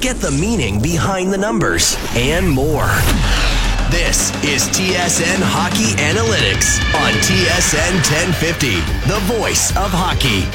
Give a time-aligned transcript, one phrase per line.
[0.00, 2.86] get the meaning behind the numbers, and more.
[3.90, 8.76] This is TSN Hockey Analytics on TSN 1050,
[9.08, 10.46] the voice of hockey.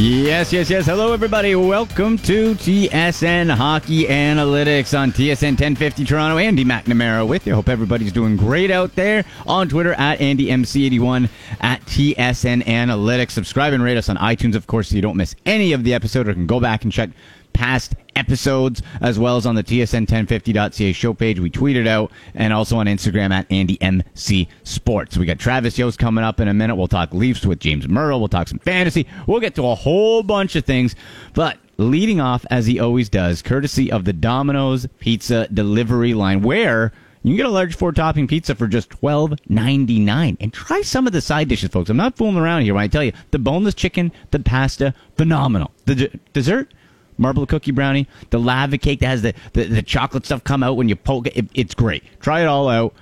[0.00, 0.86] Yes, yes, yes.
[0.86, 1.56] Hello, everybody.
[1.56, 6.38] Welcome to TSN Hockey Analytics on TSN 1050 Toronto.
[6.38, 7.54] Andy McNamara with you.
[7.56, 9.24] Hope everybody's doing great out there.
[9.44, 11.28] On Twitter at AndyMC81
[11.60, 13.32] at TSN Analytics.
[13.32, 15.94] Subscribe and rate us on iTunes, of course, so you don't miss any of the
[15.94, 17.10] episode or can go back and check
[17.58, 21.40] past episodes as well as on the tsn1050.ca show page.
[21.40, 25.16] We tweeted out and also on Instagram at AndyMC Sports.
[25.16, 26.76] We got Travis Yost coming up in a minute.
[26.76, 28.20] We'll talk Leafs with James Mirtle.
[28.20, 29.08] We'll talk some fantasy.
[29.26, 30.94] We'll get to a whole bunch of things.
[31.34, 36.92] But leading off, as he always does, courtesy of the Domino's Pizza delivery line, where
[37.24, 40.36] you can get a large four topping pizza for just twelve ninety nine.
[40.40, 41.90] And try some of the side dishes, folks.
[41.90, 45.72] I'm not fooling around here when I tell you the boneless chicken, the pasta, phenomenal.
[45.86, 46.72] The d- dessert,
[47.18, 50.76] marble cookie brownie, the lava cake that has the, the, the chocolate stuff come out
[50.76, 51.46] when you poke it, it.
[51.54, 52.02] It's great.
[52.20, 52.94] Try it all out.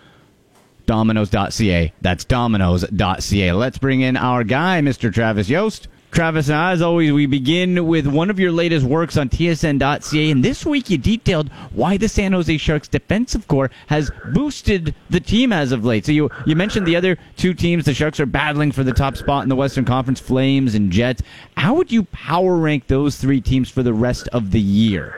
[0.87, 1.93] Domino's.ca.
[2.01, 3.53] That's Domino's.ca.
[3.53, 5.13] Let's bring in our guy, Mr.
[5.13, 5.89] Travis Yost.
[6.17, 10.31] Travis, as always, we begin with one of your latest works on TSN.ca.
[10.31, 15.21] And this week you detailed why the San Jose Sharks defensive corps has boosted the
[15.21, 16.07] team as of late.
[16.07, 17.85] So you, you mentioned the other two teams.
[17.85, 21.21] The Sharks are battling for the top spot in the Western Conference, Flames and Jets.
[21.59, 25.15] How would you power rank those three teams for the rest of the year?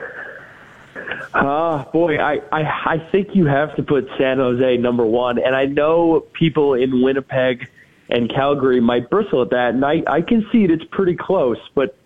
[1.33, 2.63] Uh, boy, I, I,
[2.95, 5.39] I think you have to put San Jose number one.
[5.39, 7.69] And I know people in Winnipeg
[8.09, 11.59] and Calgary might bristle at that, and I, I concede it's pretty close.
[11.75, 11.97] But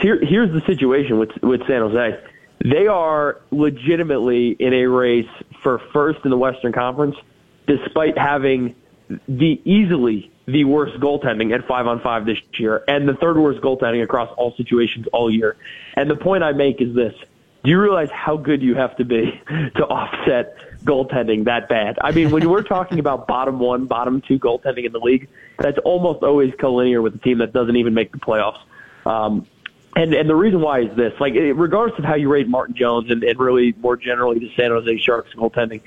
[0.00, 2.18] here, here's the situation with with San Jose.
[2.64, 5.28] They are legitimately in a race
[5.62, 7.16] for first in the Western Conference,
[7.66, 8.74] despite having
[9.28, 13.60] the easily the worst goaltending at five on five this year, and the third worst
[13.60, 15.56] goaltending across all situations all year.
[15.94, 17.14] And the point I make is this:
[17.64, 19.40] Do you realize how good you have to be
[19.76, 21.98] to offset goaltending that bad.
[22.00, 25.78] I mean, when we're talking about bottom one, bottom two goaltending in the league, that's
[25.84, 28.60] almost always collinear with a team that doesn't even make the playoffs.
[29.04, 29.46] Um,
[29.96, 33.10] and and the reason why is this: like, regardless of how you rate Martin Jones
[33.10, 35.80] and, and really more generally the San Jose Sharks goaltending,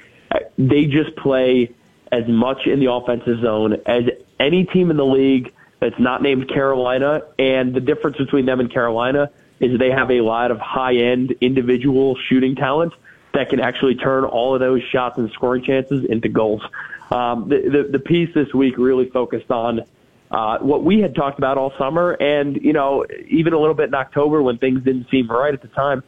[0.57, 1.73] they just play
[2.11, 4.03] as much in the offensive zone as
[4.39, 7.21] any team in the league that's not named Carolina.
[7.39, 11.35] And the difference between them and Carolina is they have a lot of high end
[11.39, 12.93] individual shooting talent
[13.33, 16.61] that can actually turn all of those shots and scoring chances into goals.
[17.11, 19.81] Um, the, the, the piece this week really focused on
[20.31, 23.89] uh, what we had talked about all summer, and you know, even a little bit
[23.89, 26.03] in October when things didn't seem right at the time.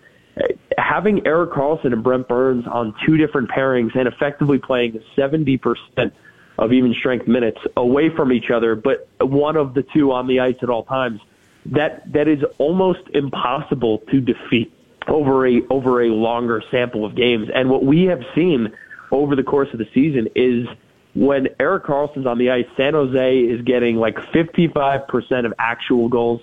[0.78, 6.11] Having Erik Karlsson and Brent Burns on two different pairings and effectively playing 70%
[6.57, 10.40] of even strength minutes away from each other, but one of the two on the
[10.40, 11.19] ice at all times,
[11.67, 14.72] that that is almost impossible to defeat
[15.08, 17.50] over a over a longer sample of games.
[17.53, 18.74] And what we have seen
[19.12, 20.68] over the course of the season is
[21.14, 26.41] when Erik Karlsson's on the ice, San Jose is getting like 55% of actual goals.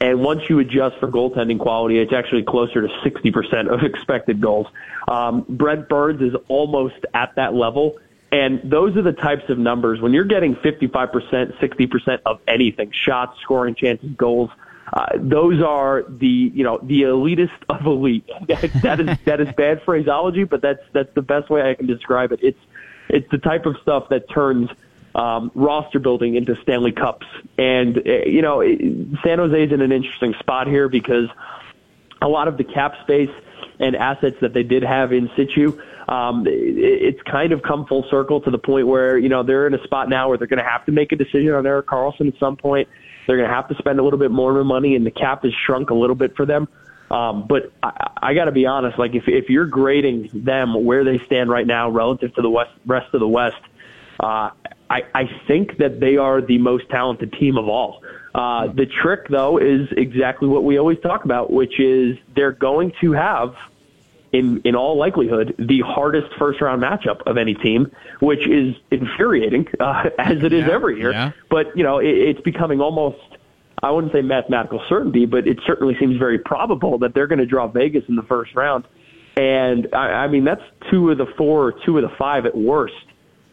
[0.00, 4.66] And once you adjust for goaltending quality, it's actually closer to 60% of expected goals.
[5.08, 7.98] Um, Brent Burns is almost at that level.
[8.32, 10.00] And those are the types of numbers.
[10.00, 14.50] When you're getting 55%, 60% of anything, shots, scoring chances, goals,
[14.92, 18.28] uh, those are the you know the elitist of elite.
[18.48, 22.32] that is that is bad phraseology, but that's that's the best way I can describe
[22.32, 22.40] it.
[22.42, 22.60] It's
[23.08, 24.70] it's the type of stuff that turns
[25.14, 27.26] um, roster building into Stanley Cups,
[27.58, 28.62] and uh, you know
[29.22, 31.28] San Jose is in an interesting spot here because
[32.20, 33.30] a lot of the cap space
[33.80, 35.78] and assets that they did have in situ.
[36.08, 39.74] Um, it's kind of come full circle to the point where you know they're in
[39.74, 42.28] a spot now where they're going to have to make a decision on Erik Karlsson
[42.28, 42.88] at some point.
[43.26, 45.52] They're going to have to spend a little bit more money, and the cap has
[45.66, 46.68] shrunk a little bit for them.
[47.10, 51.04] Um, but I, I got to be honest, like if if you're grading them where
[51.04, 53.60] they stand right now relative to the west, rest of the West,
[54.18, 54.50] uh,
[54.88, 58.02] I, I think that they are the most talented team of all.
[58.34, 62.92] Uh, the trick, though, is exactly what we always talk about, which is they're going
[63.00, 63.54] to have
[64.32, 67.90] in in all likelihood the hardest first round matchup of any team,
[68.20, 71.12] which is infuriating uh, as it is yeah, every year.
[71.12, 71.32] Yeah.
[71.50, 73.18] But you know, it, it's becoming almost
[73.82, 77.46] I wouldn't say mathematical certainty, but it certainly seems very probable that they're going to
[77.46, 78.84] draw Vegas in the first round.
[79.36, 82.56] And I, I mean, that's two of the four, or two of the five at
[82.56, 82.94] worst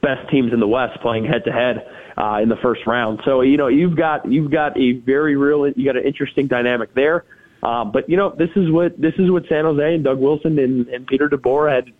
[0.01, 1.85] best teams in the West playing head to head
[2.17, 3.19] uh in the first round.
[3.25, 6.93] So you know, you've got you've got a very real, you got an interesting dynamic
[6.93, 7.25] there.
[7.61, 10.57] Um, but you know, this is what this is what San Jose and Doug Wilson
[10.59, 11.91] and, and Peter DeBoer had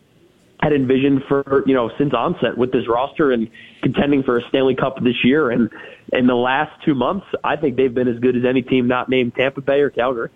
[0.61, 3.49] had envisioned for you know since onset with this roster and
[3.81, 5.49] contending for a Stanley Cup this year.
[5.51, 5.69] And
[6.13, 9.09] in the last two months, I think they've been as good as any team not
[9.09, 10.29] named Tampa Bay or Calgary.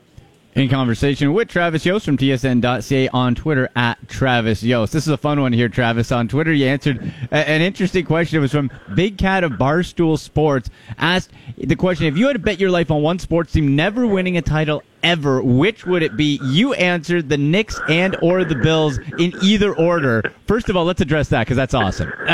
[0.55, 4.93] In conversation with Travis Yost from TSN.ca on Twitter at Travis Yost.
[4.93, 6.11] This is a fun one here, Travis.
[6.11, 8.37] On Twitter, you answered an interesting question.
[8.37, 10.69] It was from Big Cat of Barstool Sports.
[10.99, 14.05] Asked the question, if you had to bet your life on one sports team never
[14.05, 16.39] winning a title ever, which would it be?
[16.43, 20.31] You answered the Knicks and or the Bills in either order.
[20.47, 22.11] First of all, let's address that because that's awesome.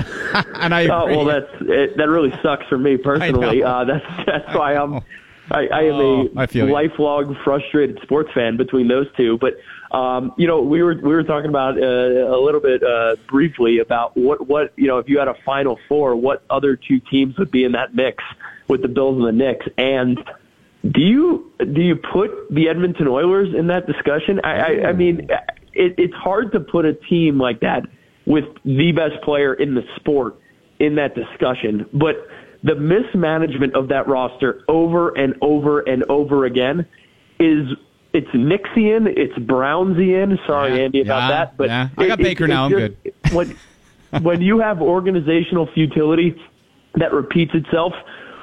[0.56, 3.64] and I oh, well, that's, it, that really sucks for me personally.
[3.64, 5.02] Uh, that's, that's why I'm
[5.52, 9.38] I, I am oh, a I lifelong frustrated sports fan between those two.
[9.38, 9.58] But
[9.96, 13.80] um, you know, we were we were talking about uh, a little bit uh, briefly
[13.80, 17.38] about what what you know if you had a Final Four, what other two teams
[17.38, 18.24] would be in that mix
[18.68, 20.24] with the Bills and the Knicks, and
[20.84, 24.40] do you do you put the Edmonton Oilers in that discussion?
[24.44, 25.28] I, I, I mean,
[25.74, 27.84] it, it's hard to put a team like that
[28.26, 30.36] with the best player in the sport
[30.80, 32.16] in that discussion, but
[32.64, 36.86] the mismanagement of that roster over and over and over again
[37.40, 37.68] is
[38.14, 40.46] it's Nixian, it's Brownsian.
[40.48, 41.90] Sorry, yeah, Andy, about yeah, that, but yeah.
[41.98, 42.66] I got it, Baker it, now.
[42.66, 43.14] I'm good.
[43.34, 43.56] When
[44.24, 46.36] when you have organizational futility
[46.96, 47.94] that repeats itself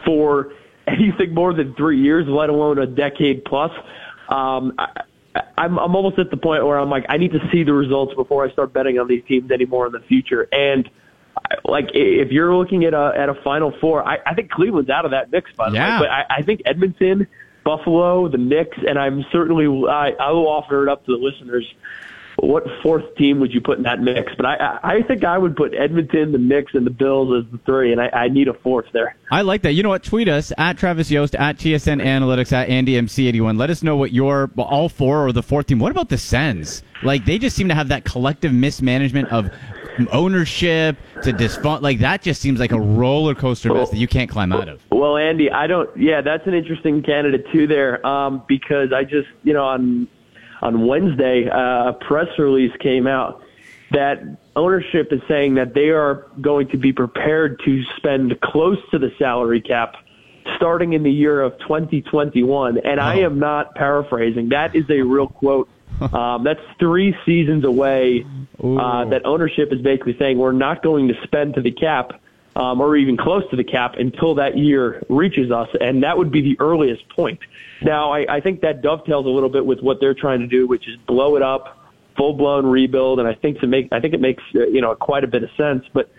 [0.05, 0.53] for
[0.87, 3.73] anything more than three years, let alone a decade plus,
[4.29, 5.03] um, I,
[5.59, 8.15] I'm I'm almost at the point where I'm like I need to see the results
[8.15, 10.89] before I start betting on these teams anymore in the future and
[11.65, 15.05] like if you're looking at a at a Final Four, I, I think Cleveland's out
[15.05, 16.01] of that mix, by the yeah.
[16.01, 16.07] way.
[16.07, 17.27] But I, I think Edmonton,
[17.65, 21.67] Buffalo, the Knicks, and I'm certainly I, I will offer it up to the listeners.
[22.37, 24.33] What fourth team would you put in that mix?
[24.37, 27.59] But I I think I would put Edmonton, the Knicks, and the Bills as the
[27.65, 29.17] three, and I, I need a fourth there.
[29.31, 29.73] I like that.
[29.73, 30.03] You know what?
[30.03, 33.59] Tweet us at Travis Yost at TSN Analytics at AndyMC81.
[33.59, 35.79] Let us know what your all four or the fourth team.
[35.79, 36.83] What about the Sens?
[37.03, 39.51] Like they just seem to have that collective mismanagement of
[40.13, 44.31] ownership to disfun like that just seems like a roller coaster mess that you can't
[44.31, 44.81] climb out of.
[44.91, 45.95] Well, Andy, I don't.
[45.97, 50.09] Yeah, that's an interesting candidate too there, um, because I just you know on
[50.67, 53.43] on Wednesday uh, a press release came out
[53.93, 54.23] that
[54.57, 59.13] ownership is saying that they are going to be prepared to spend close to the
[59.19, 59.95] salary cap
[60.57, 63.03] starting in the year of 2021 and oh.
[63.03, 65.69] I am not paraphrasing that is a real quote
[66.13, 68.27] um, that's three seasons away.
[68.63, 72.21] Uh, that ownership is basically saying we're not going to spend to the cap
[72.57, 76.33] um, or even close to the cap until that year reaches us, and that would
[76.33, 77.39] be the earliest point.
[77.83, 80.67] Now, I, I think that dovetails a little bit with what they're trying to do,
[80.67, 81.79] which is blow it up,
[82.17, 84.95] full blown rebuild, and I think to make I think it makes uh, you know
[84.95, 86.11] quite a bit of sense, but.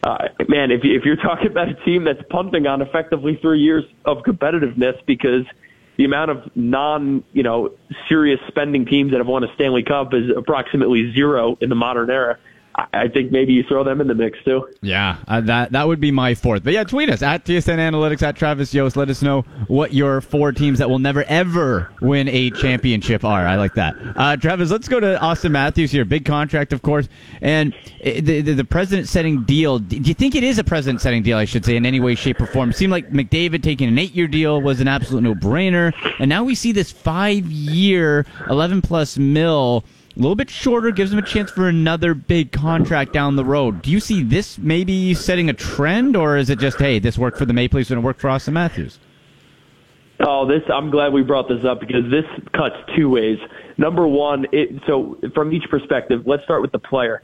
[0.00, 3.58] Uh, man, if, you, if you're talking about a team that's punting on effectively three
[3.58, 5.44] years of competitiveness because
[5.96, 7.72] the amount of non, you know,
[8.08, 12.10] serious spending teams that have won a Stanley Cup is approximately zero in the modern
[12.10, 12.38] era.
[12.92, 14.68] I think maybe you throw them in the mix too.
[14.82, 16.62] Yeah, uh, that that would be my fourth.
[16.62, 18.96] But yeah, tweet us at TSN Analytics at Travis Yost.
[18.96, 23.44] Let us know what your four teams that will never ever win a championship are.
[23.46, 23.96] I like that.
[24.14, 26.04] Uh, Travis, let's go to Auston Matthews here.
[26.04, 27.08] Big contract, of course,
[27.40, 29.80] and the the, the president setting deal.
[29.80, 31.36] Do you think it is a president setting deal?
[31.36, 32.70] I should say in any way, shape, or form.
[32.70, 36.28] It seemed like McDavid taking an eight year deal was an absolute no brainer, and
[36.28, 39.84] now we see this five year, eleven plus mil
[40.18, 43.82] a little bit shorter, gives him a chance for another big contract down the road.
[43.82, 47.38] Do you see this maybe setting a trend, or is it just, hey, this worked
[47.38, 48.98] for the Maple Leafs and it worked for Auston Matthews?
[50.20, 53.38] Oh, this I'm glad we brought this up because this cuts two ways.
[53.76, 57.22] Number one, it, so from each perspective, let's start with the player.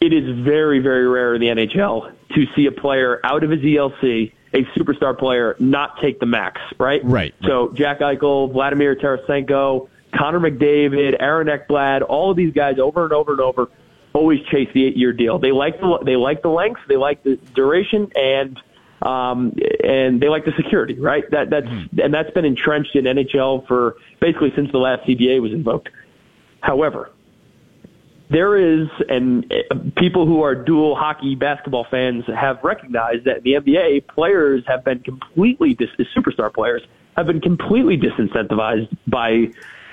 [0.00, 3.60] It is very, very rare in the NHL to see a player out of his
[3.60, 7.02] ELC, a superstar player, not take the max, right?
[7.04, 7.34] Right.
[7.46, 13.12] So Jack Eichel, Vladimir Tarasenko, Connor McDavid, Aaron Ekblad, all of these guys over and
[13.12, 13.68] over and over
[14.12, 15.38] always chase the eight-year deal.
[15.38, 18.60] They like the they like the length, they like the duration, and
[19.00, 21.24] um, and they like the security, right?
[21.30, 22.00] That that's mm-hmm.
[22.00, 25.88] and that's been entrenched in NHL for basically since the last CBA was invoked.
[26.60, 27.10] However,
[28.30, 33.42] there is, and uh, people who are dual hockey basketball fans have recognized that in
[33.44, 36.82] the NBA players have been completely dis- superstar players
[37.16, 39.48] have been completely disincentivized by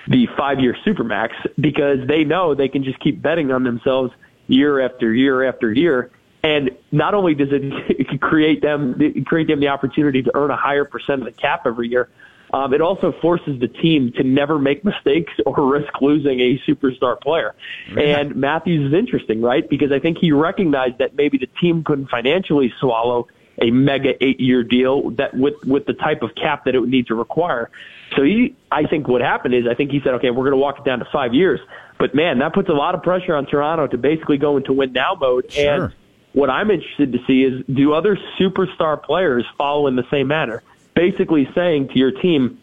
[0.07, 1.29] the five year supermax
[1.59, 4.13] because they know they can just keep betting on themselves
[4.47, 6.11] year after year after year.
[6.41, 10.85] And not only does it create them create them the opportunity to earn a higher
[10.85, 12.09] percent of the cap every year,
[12.53, 17.19] um, it also forces the team to never make mistakes or risk losing a superstar
[17.19, 17.55] player.
[17.95, 19.69] And Matthews is interesting, right?
[19.69, 23.27] Because I think he recognized that maybe the team couldn't financially swallow
[23.61, 26.89] a mega eight year deal that with with the type of cap that it would
[26.89, 27.69] need to require.
[28.15, 30.57] So he, I think what happened is I think he said, okay, we're going to
[30.57, 31.59] walk it down to five years.
[31.99, 34.93] But man, that puts a lot of pressure on Toronto to basically go into win
[34.93, 35.51] now mode.
[35.51, 35.85] Sure.
[35.85, 35.93] And
[36.33, 40.63] what I'm interested to see is do other superstar players follow in the same manner?
[40.95, 42.61] Basically saying to your team,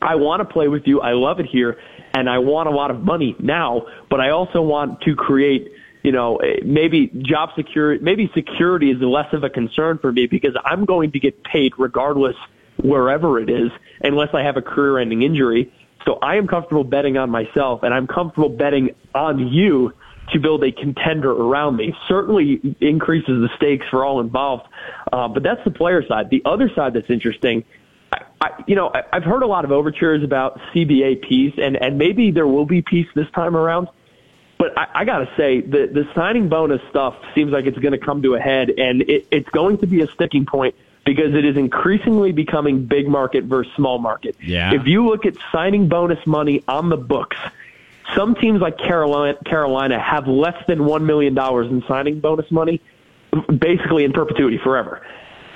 [0.00, 1.00] I want to play with you.
[1.00, 1.78] I love it here.
[2.16, 5.70] and I want a lot of money now, but I also want to create
[6.06, 10.54] you know, maybe job security, maybe security is less of a concern for me because
[10.64, 12.36] I'm going to get paid regardless
[12.80, 13.72] wherever it is
[14.02, 15.74] unless I have a career ending injury.
[16.04, 19.94] So I am comfortable betting on myself and I'm comfortable betting on you
[20.32, 21.92] to build a contender around me.
[22.06, 24.68] Certainly increases the stakes for all involved.
[25.12, 26.30] Uh, but that's the player side.
[26.30, 27.64] The other side that's interesting
[28.12, 31.76] I, I, you know, I, I've heard a lot of overtures about CBA peace, and
[31.76, 33.88] and maybe there will be peace this time around.
[34.58, 37.92] But I, I got to say, the, the signing bonus stuff seems like it's going
[37.92, 41.34] to come to a head, and it, it's going to be a sticking point because
[41.34, 44.36] it is increasingly becoming big market versus small market.
[44.42, 44.74] Yeah.
[44.74, 47.36] If you look at signing bonus money on the books,
[48.14, 52.80] some teams like Carolina, Carolina have less than $1 million in signing bonus money,
[53.58, 55.06] basically in perpetuity forever.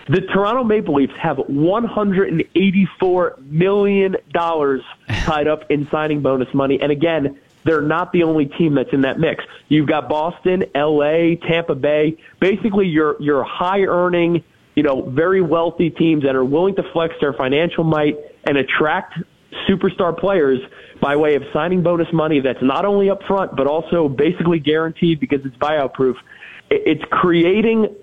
[0.08, 6.80] The Toronto Maple Leafs have $184 million tied up in signing bonus money.
[6.80, 9.44] And again, they're not the only team that's in that mix.
[9.68, 14.42] You've got Boston, LA, Tampa Bay, basically your your high earning,
[14.74, 19.18] you know, very wealthy teams that are willing to flex their financial might and attract
[19.68, 20.60] superstar players
[21.00, 25.18] by way of signing bonus money that's not only up front but also basically guaranteed
[25.20, 26.16] because it's buyout proof.
[26.70, 27.96] It's creating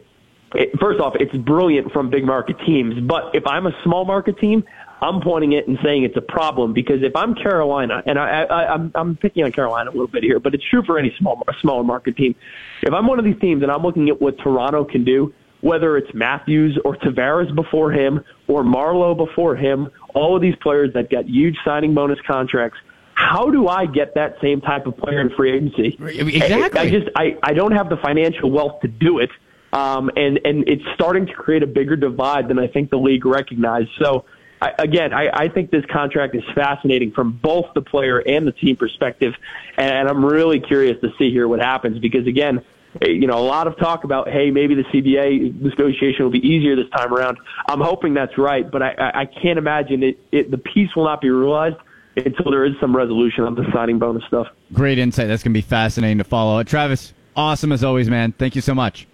[0.79, 4.63] first off, it's brilliant from big market teams, but if I'm a small market team,
[5.01, 8.73] I'm pointing it and saying it's a problem because if I'm Carolina, and I, I,
[8.73, 11.43] I'm, I'm picking on Carolina a little bit here, but it's true for any small,
[11.61, 12.35] smaller market team.
[12.81, 15.97] If I'm one of these teams and I'm looking at what Toronto can do, whether
[15.97, 21.09] it's Matthews or Tavares before him or Marleau before him, all of these players that
[21.09, 22.79] got huge signing bonus contracts,
[23.13, 25.97] how do I get that same type of player in free agency?
[25.99, 26.79] Exactly.
[26.79, 29.29] I, I just I, I don't have the financial wealth to do it.
[29.73, 33.25] Um, and, and it's starting to create a bigger divide than I think the league
[33.25, 33.89] recognized.
[34.01, 34.25] So
[34.61, 38.51] I, again, I, I think this contract is fascinating from both the player and the
[38.51, 39.33] team perspective,
[39.77, 42.63] and I'm really curious to see here what happens because again,
[43.01, 46.45] eh, you know, a lot of talk about, hey, maybe the CBA negotiation will be
[46.45, 47.37] easier this time around.
[47.67, 50.49] I'm hoping that's right, but I, I can't imagine it, it.
[50.49, 51.77] The peace will not be realized
[52.15, 54.47] until there is some resolution on the signing bonus stuff.
[54.73, 55.27] Great insight.
[55.27, 56.63] That's going to be fascinating to follow.
[56.63, 58.31] Travis, awesome as always, man.
[58.31, 59.07] Thank you so much.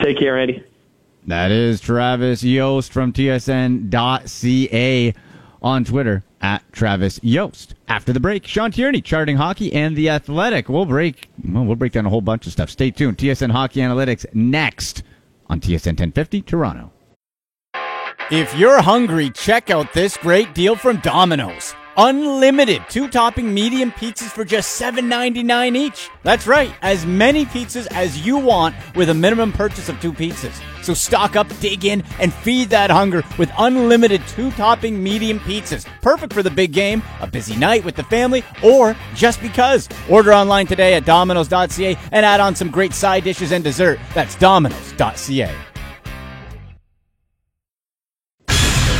[0.00, 0.64] Take care, Andy.
[1.26, 5.14] That is Travis Yost from TSN.ca
[5.60, 7.74] on Twitter at Travis Yost.
[7.88, 10.68] After the break, Sean Tierney charting hockey and the athletic.
[10.68, 12.70] We'll break well, we'll break down a whole bunch of stuff.
[12.70, 13.18] Stay tuned.
[13.18, 15.02] TSN Hockey Analytics next
[15.48, 16.92] on TSN 1050 Toronto.
[18.30, 21.74] If you're hungry, check out this great deal from Domino's.
[21.98, 26.10] Unlimited two topping medium pizzas for just $7.99 each.
[26.22, 30.60] That's right, as many pizzas as you want with a minimum purchase of two pizzas.
[30.82, 35.86] So stock up, dig in, and feed that hunger with unlimited two topping medium pizzas.
[36.02, 39.88] Perfect for the big game, a busy night with the family, or just because.
[40.10, 43.98] Order online today at Domino's.ca and add on some great side dishes and dessert.
[44.14, 45.75] That's Domino's.ca.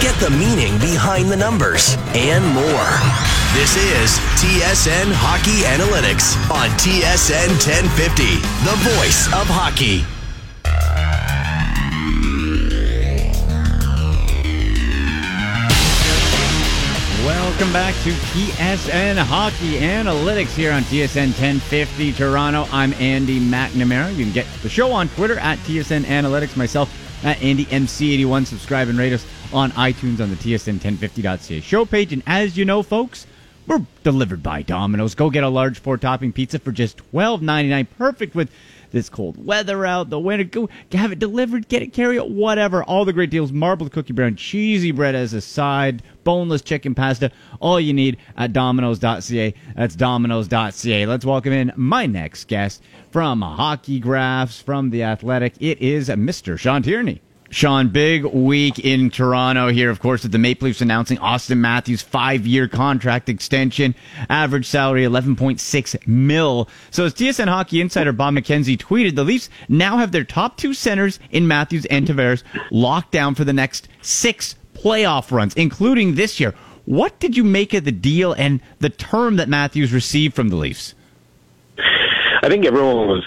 [0.07, 2.91] Get the meaning behind the numbers and more.
[3.59, 10.07] This is TSN Hockey Analytics on TSN 1050, the voice of hockey.
[17.27, 22.69] Welcome back to TSN Hockey Analytics here on TSN 1050 Toronto.
[22.71, 24.15] I'm Andy McNamara.
[24.15, 26.95] You can get the show on Twitter at TSN Analytics, myself
[27.25, 28.47] at AndyMC81.
[28.47, 32.13] Subscribe and rate us on iTunes on the TSN1050.ca show page.
[32.13, 33.27] And as you know, folks,
[33.67, 35.15] we're delivered by Domino's.
[35.15, 37.87] Go get a large four topping pizza for just $12.99.
[37.99, 38.51] Perfect with
[38.93, 40.45] this cold weather out, the winter.
[40.45, 42.85] Go have it delivered, get it, carry it, whatever.
[42.85, 43.53] All the great deals.
[43.53, 47.31] Marbled cookie brown, cheesy bread as a side, boneless chicken pasta.
[47.61, 49.55] All you need at Domino's.ca.
[49.75, 51.07] That's Domino's.ca.
[51.07, 55.55] Let's welcome in my next guest from Hockey Graphs from The Athletic.
[55.61, 56.59] It is Mr.
[56.59, 57.21] Sean Tierney.
[57.51, 62.03] Sean, big week in Toronto here, of course, with the Maple Leafs announcing Auston Matthews'
[62.03, 63.95] five-year contract extension,
[64.29, 66.69] average salary 11.6 mil.
[66.91, 70.75] So as TSN Hockey insider Bob McKenzie tweeted, the Leafs now have their top two
[70.75, 76.41] centers in Matthews and Tavares locked down for the next six playoff runs, including this
[76.41, 76.55] year.
[76.85, 80.57] What did you make of the deal and the term that Matthews received from the
[80.57, 80.95] Leafs?
[82.43, 83.25] I think everyone was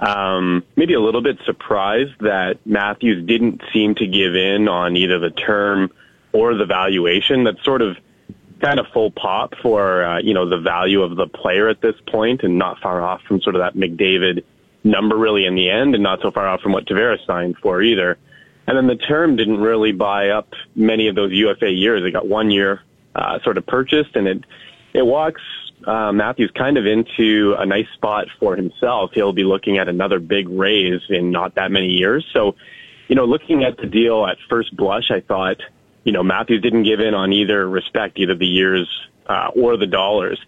[0.00, 5.18] um, maybe a little bit surprised that Matthews didn't seem to give in on either
[5.18, 5.90] the term
[6.32, 7.44] or the valuation.
[7.44, 7.96] That's sort of
[8.60, 11.96] kind of full pop for uh, you know the value of the player at this
[12.06, 14.44] point, and not far off from sort of that McDavid
[14.84, 17.82] number really in the end, and not so far off from what Tavares signed for
[17.82, 18.18] either.
[18.66, 22.04] And then the term didn't really buy up many of those UFA years.
[22.04, 22.82] It got one year
[23.14, 24.44] uh, sort of purchased, and it
[24.92, 25.42] it walks
[25.88, 29.12] uh, Matthews kind of into a nice spot for himself.
[29.14, 32.26] He'll be looking at another big raise in not that many years.
[32.34, 32.56] So,
[33.08, 35.56] you know, looking at the deal at first blush, I thought,
[36.04, 38.86] you know, Matthews didn't give in on either respect, either the years
[39.26, 40.38] uh, or the dollars.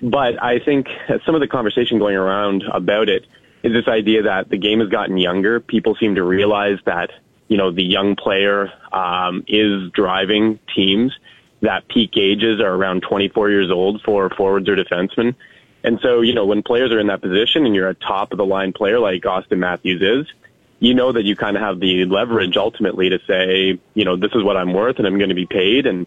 [0.00, 0.86] But I think
[1.26, 3.26] some of the conversation going around about it
[3.62, 5.60] is this idea that the game has gotten younger.
[5.60, 7.10] People seem to realize that,
[7.48, 11.12] you know, the young player um, is driving teams
[11.62, 15.34] that peak ages are around 24 years old for forwards or defensemen.
[15.82, 18.38] And so, you know, when players are in that position and you're a top of
[18.38, 20.32] the line player like Auston Matthews is,
[20.78, 24.32] you know that you kind of have the leverage ultimately to say, you know, this
[24.34, 25.86] is what I'm worth and I'm going to be paid.
[25.86, 26.06] And,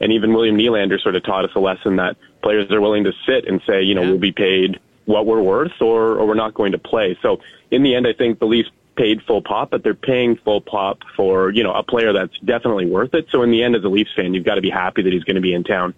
[0.00, 3.12] and even William Nylander sort of taught us a lesson that players are willing to
[3.26, 4.10] sit and say, you know, yeah.
[4.10, 7.18] we'll be paid what we're worth or, or we're not going to play.
[7.22, 7.40] So
[7.70, 10.98] in the end, I think the Leafs paid full pop, but they're paying full pop
[11.16, 13.26] for, you know, a player that's definitely worth it.
[13.30, 15.24] So in the end, as a Leafs fan, you've got to be happy that he's
[15.24, 15.94] going to be in town.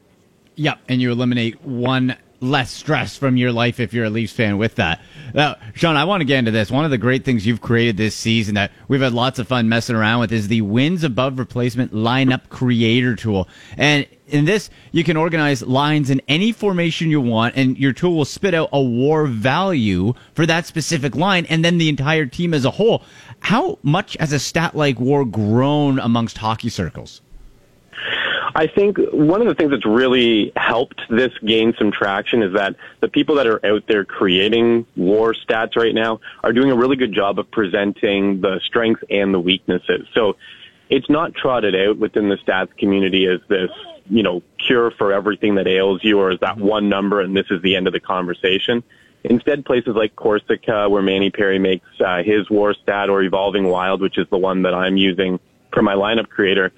[0.57, 4.59] Yep, and you eliminate one less stress from your life if you're a Leafs fan
[4.59, 5.01] with that.
[5.33, 6.71] Now, Sean, I want to get into this.
[6.71, 9.69] One of the great things you've created this season that we've had lots of fun
[9.69, 13.49] messing around with is the wins above replacement lineup creator tool.
[13.77, 18.17] And in this, you can organize lines in any formation you want, and your tool
[18.17, 22.55] will spit out a war value for that specific line, and then the entire team
[22.55, 23.03] as a whole.
[23.41, 27.21] How much has a stat like war grown amongst hockey circles?
[28.57, 32.77] I think one of the things that's really helped this gain some traction is that
[33.01, 36.95] the people that are out there creating war stats right now are doing a really
[36.95, 40.07] good job of presenting the strengths and the weaknesses.
[40.15, 40.37] So
[40.89, 43.71] it's not trotted out within the stats community as this,
[44.09, 47.47] you know, cure for everything that ails you or is that one number and this
[47.51, 48.85] is the end of the conversation.
[49.25, 54.03] Instead, places like Corsica, where Manny Perry makes uh, his war stat, or Evolving Wild,
[54.03, 55.41] which is the one that I'm using
[55.73, 56.73] for my lineup creator,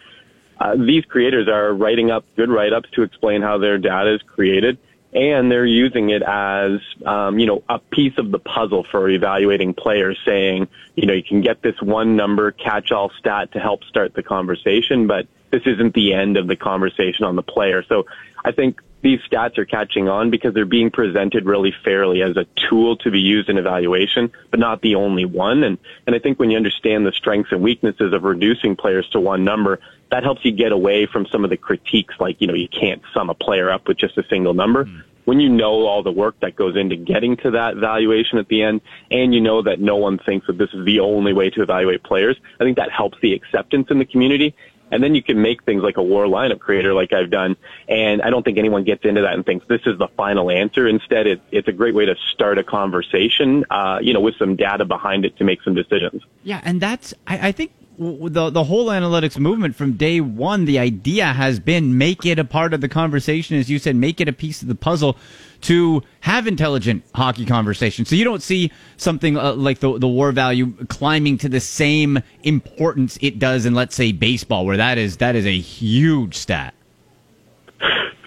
[0.59, 4.79] uh, these creators are writing up good write-ups to explain how their data is created,
[5.13, 9.73] and they're using it as, um, you know, a piece of the puzzle for evaluating
[9.73, 14.15] players, saying, you know, you can get this one number catch-all stat to help start
[14.15, 17.83] the conversation, but this isn't the end of the conversation on the player.
[17.89, 18.07] So
[18.45, 22.45] I think these stats are catching on because they're being presented really fairly as a
[22.69, 25.63] tool to be used in evaluation, but not the only one.
[25.63, 29.21] And, and I think when you understand the strengths and weaknesses of reducing players to
[29.21, 29.79] one number,
[30.11, 33.03] that helps you get away from some of the critiques like, you know, you can't
[33.13, 34.85] sum a player up with just a single number.
[34.85, 35.03] Mm.
[35.25, 38.63] When you know all the work that goes into getting to that valuation at the
[38.63, 41.63] end, and you know that no one thinks that this is the only way to
[41.63, 44.55] evaluate players, I think that helps the acceptance in the community.
[44.93, 47.57] And then you can make things like a war lineup creator like I've done.
[47.89, 50.87] And I don't think anyone gets into that and thinks this is the final answer.
[50.87, 54.55] Instead, it, it's a great way to start a conversation, uh, you know, with some
[54.55, 56.23] data behind it to make some decisions.
[56.45, 56.61] Yeah.
[56.65, 61.27] And that's, I, I think the the whole analytics movement from day one, the idea
[61.27, 64.33] has been make it a part of the conversation, as you said, make it a
[64.33, 65.17] piece of the puzzle
[65.63, 68.05] to have intelligent hockey conversation.
[68.05, 72.23] So you don't see something uh, like the the war value climbing to the same
[72.43, 76.75] importance it does in let's say baseball, where that is that is a huge stat.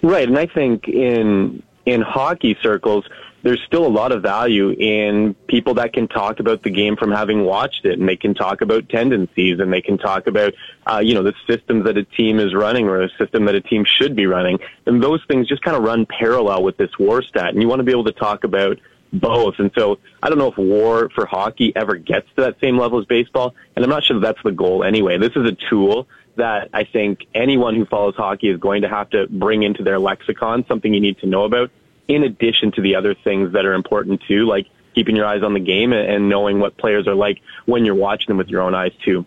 [0.01, 3.05] Right, and I think in in hockey circles
[3.41, 7.11] there's still a lot of value in people that can talk about the game from
[7.11, 10.53] having watched it, and they can talk about tendencies, and they can talk about,
[10.85, 13.61] uh, you know, the systems that a team is running or a system that a
[13.61, 17.21] team should be running, and those things just kind of run parallel with this war
[17.21, 18.77] stat, and you want to be able to talk about
[19.11, 19.55] both.
[19.57, 22.99] And so I don't know if war for hockey ever gets to that same level
[22.99, 25.17] as baseball, and I'm not sure that that's the goal anyway.
[25.17, 29.09] This is a tool that I think anyone who follows hockey is going to have
[29.11, 31.71] to bring into their lexicon, something you need to know about
[32.09, 35.53] in addition to the other things that are important too, like keeping your eyes on
[35.53, 38.75] the game and knowing what players are like when you're watching them with your own
[38.75, 39.25] eyes too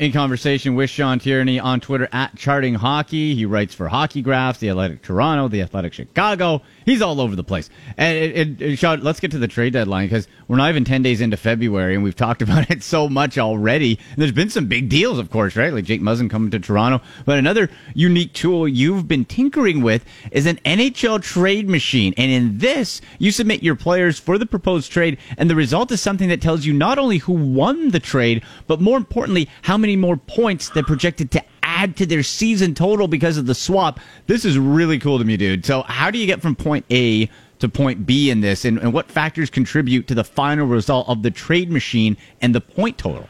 [0.00, 3.34] in conversation with Sean Tierney on Twitter at Charting Hockey.
[3.34, 6.62] He writes for Hockey Graphs, The Athletic Toronto, The Athletic Chicago.
[6.86, 7.68] He's all over the place.
[7.98, 11.02] And, and, and Sean, let's get to the trade deadline because we're not even 10
[11.02, 13.98] days into February and we've talked about it so much already.
[14.12, 15.70] And there's been some big deals, of course, right?
[15.70, 17.04] Like Jake Muzzin coming to Toronto.
[17.26, 22.14] But another unique tool you've been tinkering with is an NHL trade machine.
[22.16, 25.18] And in this, you submit your players for the proposed trade.
[25.36, 28.80] And the result is something that tells you not only who won the trade, but
[28.80, 33.08] more importantly, how many many more points than projected to add to their season total
[33.08, 33.98] because of the swap.
[34.28, 35.66] This is really cool to me, dude.
[35.66, 38.92] So, how do you get from point A to point B in this, and, and
[38.92, 43.28] what factors contribute to the final result of the trade machine and the point total?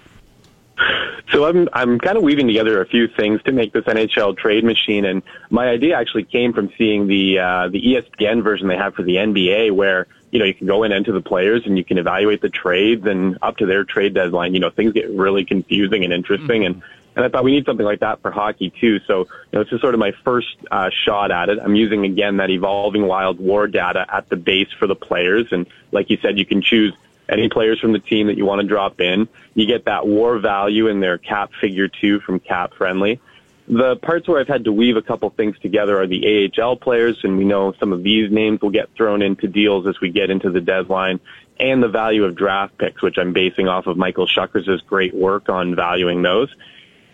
[1.32, 4.64] So I'm I'm kind of weaving together a few things to make this NHL trade
[4.64, 8.94] machine, and my idea actually came from seeing the uh, the ESPN version they have
[8.94, 11.84] for the NBA, where you know you can go in into the players and you
[11.84, 15.44] can evaluate the trades, and up to their trade deadline, you know things get really
[15.44, 16.80] confusing and interesting, mm-hmm.
[16.80, 16.82] and
[17.16, 18.98] and I thought we need something like that for hockey too.
[19.00, 21.58] So you know this is sort of my first uh, shot at it.
[21.62, 25.66] I'm using again that evolving wild war data at the base for the players, and
[25.92, 26.92] like you said, you can choose
[27.28, 29.28] any players from the team that you want to drop in.
[29.54, 33.20] You get that war value in their cap figure two from Cap Friendly.
[33.68, 37.20] The parts where I've had to weave a couple things together are the AHL players,
[37.22, 40.28] and we know some of these names will get thrown into deals as we get
[40.28, 41.20] into the deadline,
[41.60, 45.48] and the value of draft picks, which I'm basing off of Michael Schuckers' great work
[45.48, 46.52] on valuing those.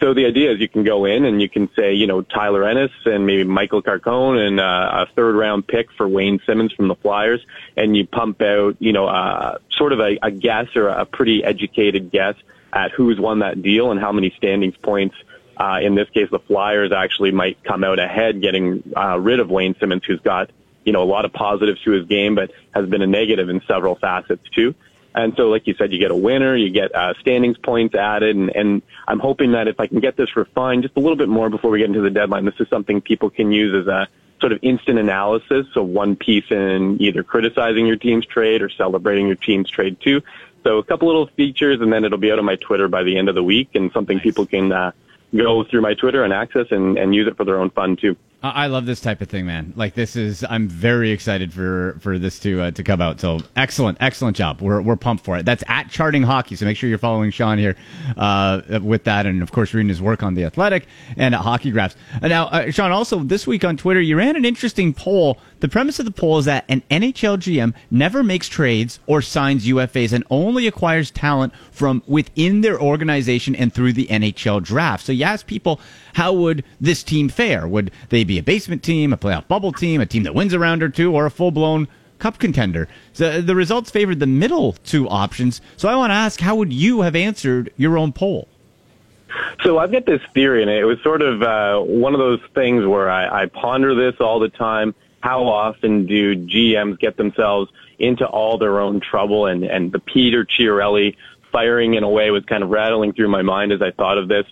[0.01, 2.65] So the idea is you can go in and you can say, you know, Tyler
[2.65, 6.89] Ennis and maybe Michael Carcone and uh, a third round pick for Wayne Simmonds from
[6.89, 7.45] the Flyers,
[7.77, 11.43] and you pump out, you know, uh, sort of a, a guess or a pretty
[11.43, 12.35] educated guess
[12.73, 15.17] at who's won that deal and how many standings points.
[15.57, 19.49] Uh, in this case, the Flyers actually might come out ahead, getting uh, rid of
[19.49, 20.51] Wayne Simmonds, who's got
[20.85, 23.63] you know a lot of positives to his game, but has been a negative in
[23.67, 24.75] several facets too.
[25.17, 28.37] And so, like you said, you get a winner, you get uh, standings points added,
[28.37, 31.31] and, and I'm hoping that if I can get this refined just a little bit
[31.31, 34.09] more before we get into the deadline, this is something people can use as a
[34.41, 35.67] sort of instant analysis.
[35.73, 40.21] So one piece in either criticizing your team's trade or celebrating your team's trade too.
[40.65, 43.17] So a couple little features, and then it'll be out on my Twitter by the
[43.17, 44.25] end of the week, and something nice.
[44.25, 44.93] people can uh,
[45.35, 48.17] go through my Twitter and access and, and use it for their own fun too.
[48.43, 49.73] I love this type of thing, man.
[49.77, 53.19] Like this is, I'm very excited for for this to uh, to come out.
[53.19, 54.61] So excellent, excellent job.
[54.61, 55.47] We're we're pumped for it.
[55.47, 56.55] That's at Charting Hockey.
[56.55, 57.77] So make sure you're following Sean here
[58.17, 61.71] uh, with that, and of course reading his work on the Athletic and at Hockey
[61.71, 61.97] Graphs.
[62.21, 65.39] Now, uh, Sean, also this week on Twitter, you ran an interesting poll.
[65.61, 69.67] The premise of the poll is that an NHL GM never makes trades or signs
[69.67, 75.07] UFAs and only acquires talent from within their organization and through the NHL draft.
[75.07, 75.81] So you ask people,
[76.17, 77.69] how would this team fare?
[77.69, 80.59] Would they be a basement team, a playoff bubble team, a team that wins a
[80.59, 82.89] round or two, or a full blown cup contender?
[83.17, 85.61] The results favored the middle two options.
[85.77, 88.49] So I want to ask, how would you have answered your own poll?
[89.63, 92.87] So I've got this theory, and it was sort of uh, one of those things
[92.87, 94.95] where I, I ponder this all the time.
[95.21, 99.45] How often do GMs get themselves into all their own trouble?
[99.45, 101.15] And, and the Peter Chiarelli
[101.53, 104.29] firing in a way was kind of rattling through my mind as I thought of
[104.29, 104.47] this.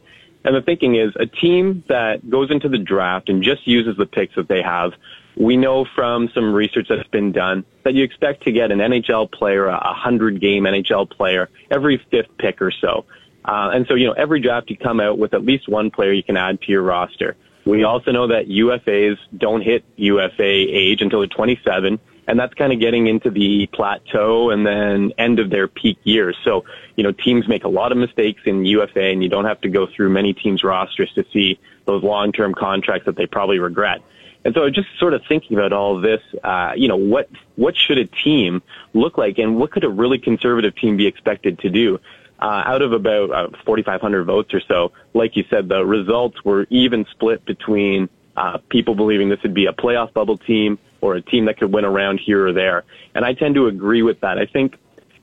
[0.45, 4.07] And the thinking is a team that goes into the draft and just uses the
[4.07, 4.93] picks that they have.
[5.37, 9.33] We know from some research that's been done that you expect to get an NHL
[9.33, 13.07] player, a 100 game NHL player every fifth pick or so.
[13.45, 16.13] Uh, and so, you know, every draft you come out with at least one player
[16.13, 17.37] you can add to your roster.
[17.65, 22.73] We also know that UFAs don't hit UFA age until they're 27 and that's kind
[22.73, 26.37] of getting into the plateau and then end of their peak years.
[26.45, 26.65] So,
[26.97, 29.69] you know, teams make a lot of mistakes in UFA and you don't have to
[29.69, 34.01] go through many teams' rosters to see those long-term contracts that they probably regret.
[34.45, 37.75] And so just sort of thinking about all of this, uh, you know, what, what
[37.77, 41.71] should a team look like and what could a really conservative team be expected to
[41.71, 41.99] do?
[42.41, 46.67] Uh, out of about uh, 4,500 votes or so, like you said, the results were
[46.69, 51.21] even split between uh, people believing this would be a playoff bubble team or a
[51.21, 52.83] team that could win around here or there.
[53.15, 54.39] And I tend to agree with that.
[54.39, 54.79] I think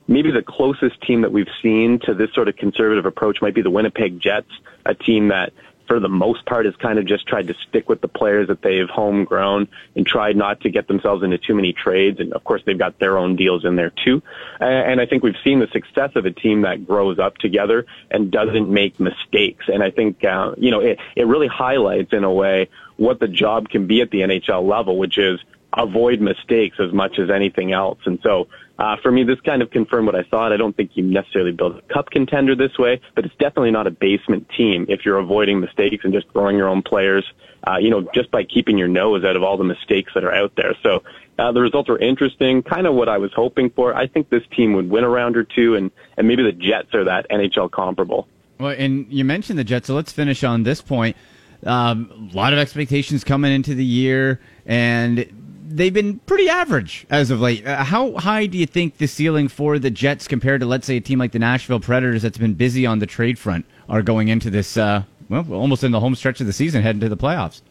[0.06, 3.62] maybe the closest team that we've seen to this sort of conservative approach might be
[3.62, 4.50] the Winnipeg Jets,
[4.86, 5.52] a team that
[5.88, 8.62] for the most part has kind of just tried to stick with the players that
[8.62, 9.66] they've homegrown
[9.96, 12.20] and tried not to get themselves into too many trades.
[12.20, 14.22] And of course, they've got their own deals in there too.
[14.60, 18.30] And I think we've seen the success of a team that grows up together and
[18.30, 19.66] doesn't make mistakes.
[19.66, 23.28] And I think, uh, you know, it, it really highlights in a way what the
[23.28, 25.40] job can be at the NHL level, which is
[25.76, 27.98] avoid mistakes as much as anything else.
[28.04, 30.52] And so, uh, for me, this kind of confirmed what I thought.
[30.52, 33.86] I don't think you necessarily build a cup contender this way, but it's definitely not
[33.86, 37.24] a basement team if you're avoiding mistakes and just throwing your own players,
[37.66, 40.32] uh, you know, just by keeping your nose out of all the mistakes that are
[40.32, 40.74] out there.
[40.82, 41.02] So,
[41.38, 43.94] uh, the results were interesting, kind of what I was hoping for.
[43.94, 46.94] I think this team would win a round or two, and, and maybe the Jets
[46.94, 48.28] are that NHL comparable.
[48.60, 51.16] Well, and you mentioned the Jets, so let's finish on this point.
[51.64, 55.41] Um, a lot of expectations coming into the year, and
[55.76, 57.66] they've been pretty average as of late.
[57.66, 60.96] Uh, how high do you think the ceiling for the Jets compared to, let's say,
[60.96, 64.28] a team like the Nashville Predators that's been busy on the trade front are going
[64.28, 67.16] into this, uh, well, almost in the home stretch of the season, heading to the
[67.16, 67.62] playoffs?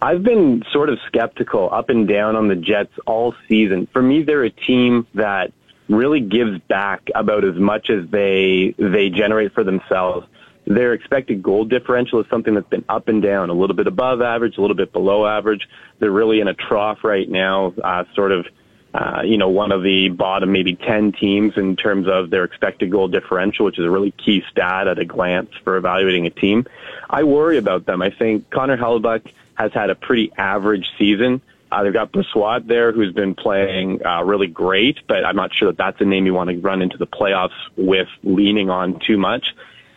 [0.00, 3.86] I've been sort of skeptical up and down on the Jets all season.
[3.92, 5.52] For me, they're a team that
[5.88, 10.26] really gives back about as much as they they generate for themselves.
[10.66, 14.22] Their expected goal differential is something that's been up and down, a little bit above
[14.22, 15.68] average, a little bit below average.
[15.98, 18.46] They're really in a trough right now, uh, sort of
[18.94, 22.90] uh, you know, one of the bottom maybe 10 teams in terms of their expected
[22.90, 26.66] goal differential, which is a really key stat at a glance for evaluating a team.
[27.08, 28.02] I worry about them.
[28.02, 31.40] I think Connor Hellebuyck has had a pretty average season.
[31.70, 35.68] Uh, they've got Brossoit there, who's been playing uh, really great, but I'm not sure
[35.68, 39.16] that that's a name you want to run into the playoffs with leaning on too
[39.16, 39.54] much.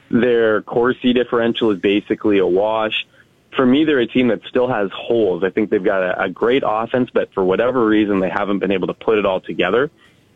[0.09, 3.05] Their Corsi differential is basically a wash
[3.55, 5.43] for me, they're a team that still has holes.
[5.43, 8.71] I think they've got a, a great offense, but for whatever reason, they haven't been
[8.71, 9.89] able to put it all together.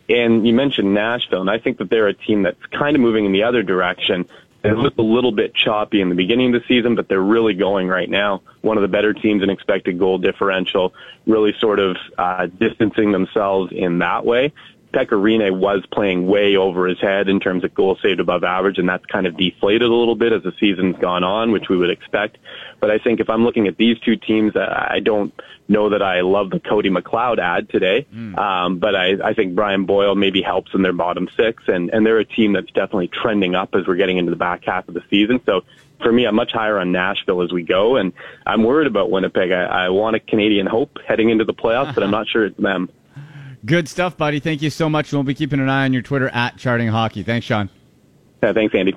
[0.07, 3.25] And you mentioned Nashville, and I think that they're a team that's kind of moving
[3.25, 4.27] in the other direction.
[4.61, 7.53] They looked a little bit choppy in the beginning of the season, but they're really
[7.53, 8.41] going right now.
[8.61, 10.93] One of the better teams in expected goal differential,
[11.27, 14.51] really sort of uh, distancing themselves in that way.
[14.93, 18.79] Pekka Rinne was playing way over his head in terms of goals saved above average,
[18.79, 21.77] and that's kind of deflated a little bit as the season's gone on, which we
[21.77, 22.37] would expect.
[22.79, 25.33] But I think if I'm looking at these two teams, I don't
[25.67, 28.07] know that I love the Cody McLeod ad today.
[28.13, 28.37] Mm.
[28.37, 32.05] Um, but I, I think Brian Boyle maybe helps in their bottom six, and, and
[32.05, 34.95] they're a team that's definitely trending up as we're getting into the back half of
[34.95, 35.39] the season.
[35.45, 35.61] So
[36.01, 38.13] for me, I'm much higher on Nashville as we go, and
[38.45, 39.51] I'm worried about Winnipeg.
[39.51, 42.59] I, I want a Canadian hope heading into the playoffs, but I'm not sure it's
[42.59, 42.89] them.
[43.65, 44.39] Good stuff, buddy.
[44.39, 45.11] Thank you so much.
[45.11, 47.23] We'll be keeping an eye on your Twitter at Charting Hockey.
[47.23, 47.69] Thanks, Sean.
[48.41, 48.95] Yeah, thanks, Andy.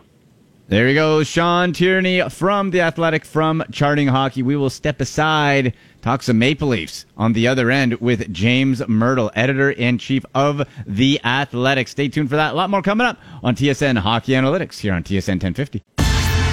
[0.69, 4.43] There he goes, Sean Tierney from The Athletic from Charting Hockey.
[4.43, 9.31] We will step aside, talk some Maple Leafs on the other end with James Mirtle,
[9.35, 11.89] editor in chief of The Athletic.
[11.89, 12.53] Stay tuned for that.
[12.53, 15.83] A lot more coming up on TSN Hockey Analytics here on TSN 1050.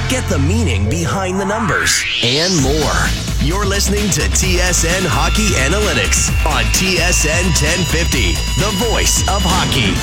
[0.10, 2.96] Get the meaning behind the numbers and more.
[3.44, 9.94] You're listening to TSN Hockey Analytics on TSN 1050, the voice of hockey.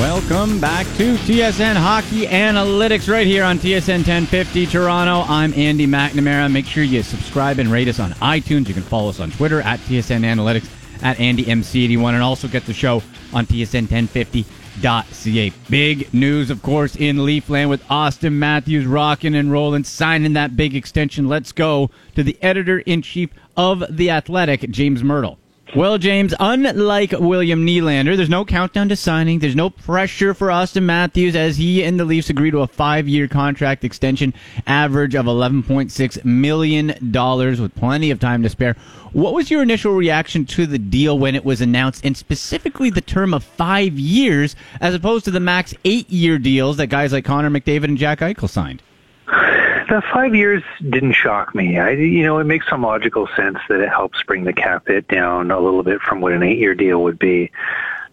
[0.00, 5.30] Welcome back to TSN Hockey Analytics right here on TSN 1050 Toronto.
[5.30, 6.50] I'm Andy McNamara.
[6.50, 8.68] Make sure you subscribe and rate us on iTunes.
[8.68, 12.72] You can follow us on Twitter at TSN Analytics at AndyMC81 and also get the
[12.72, 14.44] show on TSN 1050
[14.80, 15.52] Ca.
[15.68, 20.74] Big news, of course, in Leafland with Auston Matthews rocking and rolling, signing that big
[20.74, 21.28] extension.
[21.28, 25.36] Let's go to the editor in chief of The Athletic, James Mirtle.
[25.76, 29.38] Well, James, unlike William Nylander, there's no countdown to signing.
[29.38, 33.28] There's no pressure for Auston Matthews as he and the Leafs agree to a five-year
[33.28, 34.34] contract extension,
[34.66, 38.74] average of $11.6 million with plenty of time to spare.
[39.12, 43.00] What was your initial reaction to the deal when it was announced, and specifically the
[43.00, 47.50] term of five years as opposed to the max eight-year deals that guys like Connor
[47.50, 48.82] McDavid and Jack Eichel signed?
[49.90, 51.76] The five years didn't shock me.
[51.80, 55.08] I, you know, it makes some logical sense that it helps bring the cap hit
[55.08, 57.50] down a little bit from what an eight-year deal would be.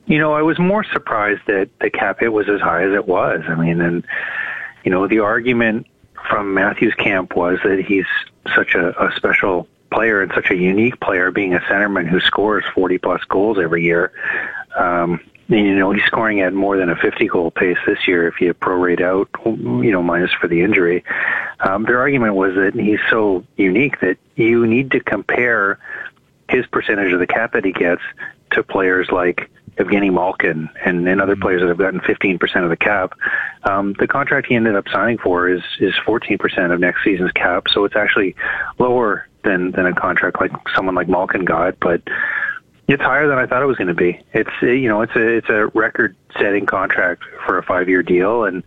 [0.08, 3.08] You know, I was more surprised that the cap hit was as high as it
[3.08, 3.44] was.
[3.48, 4.04] I mean, and
[4.86, 5.86] you know, the argument
[6.28, 8.08] from Matthews' camp was that he's
[8.56, 12.66] such a, a special player and such a unique player, being a centerman who scores
[12.74, 14.12] 40 plus goals every year.
[14.76, 18.42] Um, you know, he's scoring at more than a 50 goal pace this year if
[18.42, 21.04] you prorate out, you know, minus for the injury.
[21.62, 25.80] Um, their argument was that he's so unique that you need to compare
[26.50, 28.02] his percentage of the cap that he gets
[28.52, 31.42] to players like Evgeny Malkin and, and other mm-hmm.
[31.42, 33.14] players that have gotten 15% of the cap.
[33.64, 37.66] Um, the contract he ended up signing for is, is 14% of next season's cap,
[37.70, 38.36] so it's actually
[38.80, 42.02] lower than, than a contract like someone like Malkin got, but
[42.88, 44.20] it's higher than I thought it was going to be.
[44.34, 48.46] It's you know it's a it's a record setting contract for a five year deal,
[48.46, 48.64] and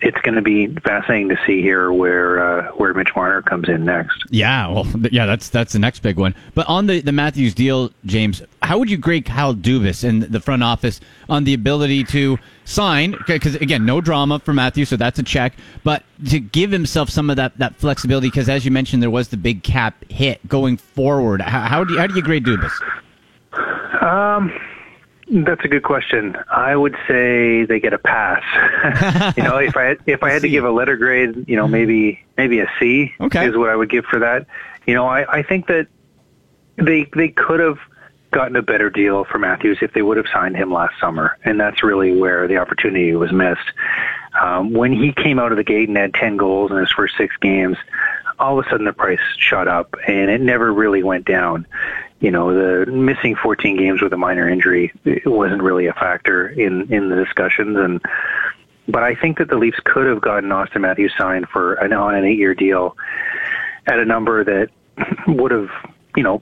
[0.00, 3.84] it's going to be fascinating to see here where uh, where Mitch Marner comes in
[3.84, 4.22] next.
[4.30, 6.34] Yeah, well, yeah, that's that's the next big one.
[6.54, 10.40] But on the the Matthews deal, James, how would you grade Kyle Dubas and the
[10.40, 13.16] front office on the ability to sign?
[13.26, 15.54] Because again, no drama for Matthews, so that's a check.
[15.82, 19.28] But to give himself some of that that flexibility, because as you mentioned, there was
[19.28, 21.40] the big cap hit going forward.
[21.40, 22.72] How, how do you, how do you grade Dubas?
[24.00, 24.52] Um,
[25.30, 26.36] that's a good question.
[26.50, 28.42] I would say they get a pass.
[29.36, 32.24] you know, if I if I had to give a letter grade, you know, maybe
[32.36, 33.48] maybe a C okay.
[33.48, 34.46] is what I would give for that.
[34.86, 35.88] You know, I I think that
[36.76, 37.78] they they could have
[38.32, 41.58] gotten a better deal for Matthews if they would have signed him last summer, and
[41.58, 43.70] that's really where the opportunity was missed.
[44.38, 47.16] Um, when he came out of the gate and had ten goals in his first
[47.16, 47.78] six games,
[48.38, 51.66] all of a sudden the price shot up, and it never really went down
[52.24, 54.90] you know, the missing 14 games with a minor injury
[55.26, 57.76] wasn't really a factor in in the discussions.
[57.76, 58.00] And
[58.88, 62.14] but I think that the Leafs could have gotten Auston Matthews signed for an on
[62.14, 62.96] an eight year deal
[63.86, 64.70] at a number that
[65.26, 65.68] would have,
[66.16, 66.40] you know,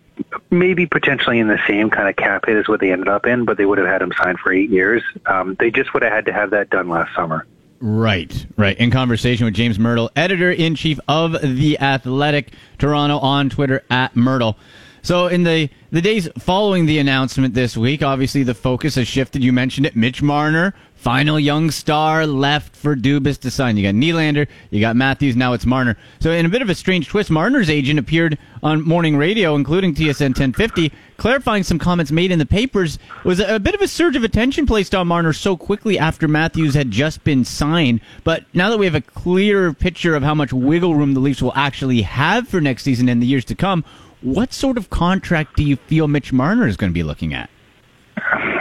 [0.50, 3.44] maybe potentially in the same kind of cap hit as what they ended up in,
[3.44, 5.02] but they would have had him signed for eight years.
[5.26, 7.44] Um, they just would have had to have that done last summer.
[7.80, 8.78] Right, right.
[8.78, 14.14] In conversation with James Mirtle, editor in chief of The Athletic Toronto on Twitter at
[14.14, 14.54] Mirtle.
[15.02, 19.42] So in the the days following the announcement this week, obviously the focus has shifted.
[19.42, 23.76] You mentioned it, Mitch Marner, final young star left for Dubas to sign.
[23.76, 25.98] You got Nylander, you got Matthews, now it's Marner.
[26.20, 29.92] So in a bit of a strange twist, Marner's agent appeared on morning radio, including
[29.92, 32.94] TSN 1050, clarifying some comments made in the papers.
[32.94, 36.28] It was a bit of a surge of attention placed on Marner so quickly after
[36.28, 38.00] Matthews had just been signed.
[38.22, 41.42] But now that we have a clear picture of how much wiggle room the Leafs
[41.42, 43.84] will actually have for next season and the years to come,
[44.22, 47.50] what sort of contract do you feel Mitch Marner is going to be looking at?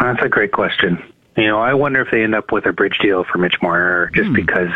[0.02, 1.02] That's a great question.
[1.38, 4.12] You know, I wonder if they end up with a bridge deal for Mitch Marner
[4.14, 4.34] just hmm.
[4.34, 4.72] because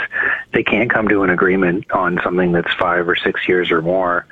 [0.54, 4.26] they can't come to an agreement on something that's five or six years or more.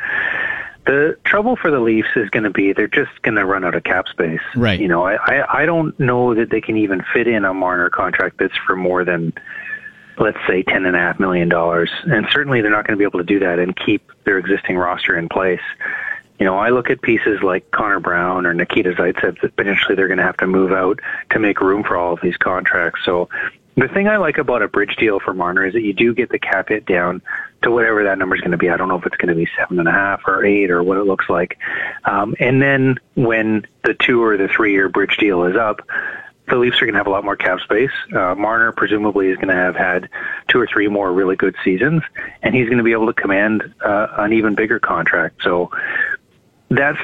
[0.86, 3.74] The trouble for the Leafs is going to be they're just going to run out
[3.74, 4.42] of cap space.
[4.56, 4.80] Right.
[4.80, 7.90] You know, I, I I don't know that they can even fit in a Marner
[7.90, 9.34] contract that's for more than
[10.18, 13.06] let's say ten and a half million dollars, and certainly they're not going to be
[13.06, 15.62] able to do that and keep their existing roster in place.
[16.40, 20.08] You know, I look at pieces like Connor Brown or Nikita Zaitsev that potentially they're
[20.08, 21.00] going to have to move out
[21.32, 23.02] to make room for all of these contracts.
[23.06, 23.30] So
[23.76, 26.30] the thing I like about a bridge deal for Marner is that you do get
[26.30, 27.22] the cap hit down
[27.64, 28.70] to whatever that number is going to be.
[28.70, 30.84] I don't know if it's going to be seven and a half or eight or
[30.84, 31.58] what it looks like.
[32.06, 35.82] Um, and then when the two or the three year bridge deal is up,
[36.50, 37.92] the Leafs are going to have a lot more cap space.
[38.14, 40.10] Uh, Marner presumably is going to have had
[40.50, 42.04] two or three more really good seasons,
[42.42, 45.42] and he's going to be able to command uh, an even bigger contract.
[45.42, 45.72] So
[46.76, 47.00] that's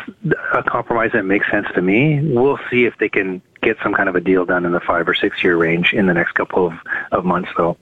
[0.53, 2.21] a compromise that makes sense to me.
[2.21, 5.07] We'll see if they can get some kind of a deal done in the five
[5.07, 6.73] or six year range in the next couple of,
[7.11, 7.77] of months, though.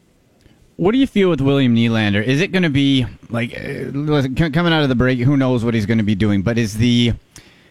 [0.78, 2.23] What do you feel with William Nylander?
[2.23, 3.91] Is it going to be like uh,
[4.52, 5.19] coming out of the break?
[5.19, 6.43] Who knows what he's going to be doing?
[6.43, 7.13] But is the,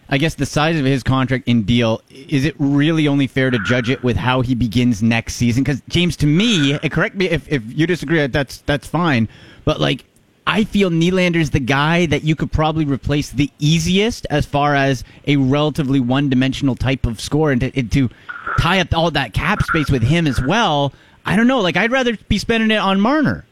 [0.09, 3.59] I guess, the size of his contract in deal, is it really only fair to
[3.61, 5.63] judge it with how he begins next season?
[5.63, 9.29] Because James, to me, uh, correct me if, if you disagree, that's that's fine.
[9.65, 10.05] But like
[10.47, 15.03] I feel Nylander's the guy that you could probably replace the easiest as far as
[15.27, 18.09] a relatively one dimensional type of score and to, to,
[18.59, 20.93] tie up all that cap space with him as well.
[21.25, 21.61] I don't know.
[21.61, 23.45] Like, I'd rather be spending it on Marner.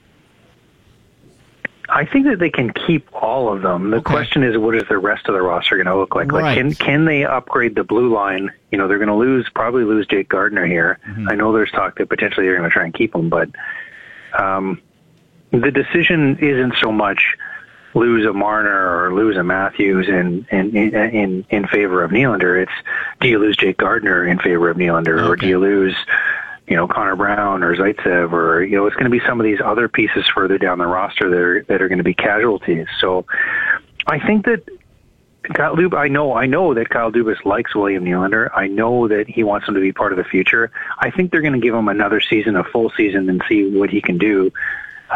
[1.88, 3.90] I think that they can keep all of them.
[3.90, 4.10] The okay.
[4.10, 6.32] question is, what is the rest of the roster going to look like?
[6.32, 6.42] Right.
[6.42, 8.50] Like, can can they upgrade the blue line?
[8.70, 10.98] You know, they're going to lose probably lose Jake Gardiner here.
[11.06, 11.28] Mm-hmm.
[11.28, 13.50] I know there's talk that potentially they're going to try and keep him, but
[14.32, 14.80] um,
[15.60, 17.36] the decision isn't so much
[17.94, 22.62] lose a Marner or lose a Matthews in in in in favor of Nylander.
[22.62, 22.72] It's
[23.20, 25.28] do you lose Jake Gardiner in favor of Nylander, okay.
[25.28, 25.96] or do you lose
[26.66, 29.44] you know Connor Brown or Zaitsev, or you know it's going to be some of
[29.44, 32.86] these other pieces further down the roster that are that are going to be casualties.
[33.00, 33.26] So
[34.06, 34.68] I think that.
[35.52, 38.48] Kyle I know, I know that Kyle Dubas likes William Nylander.
[38.56, 40.72] I know that he wants him to be part of the future.
[40.98, 43.90] I think they're going to give him another season, a full season, and see what
[43.90, 44.50] he can do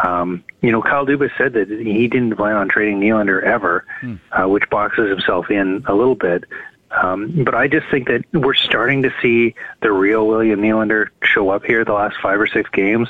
[0.03, 4.15] um, you know, Kyle Dubas said that he didn't plan on trading Nylander ever, hmm.
[4.31, 6.45] uh, which boxes himself in a little bit.
[6.91, 11.49] Um, but I just think that we're starting to see the real William Nylander show
[11.49, 13.09] up here the last five or six games.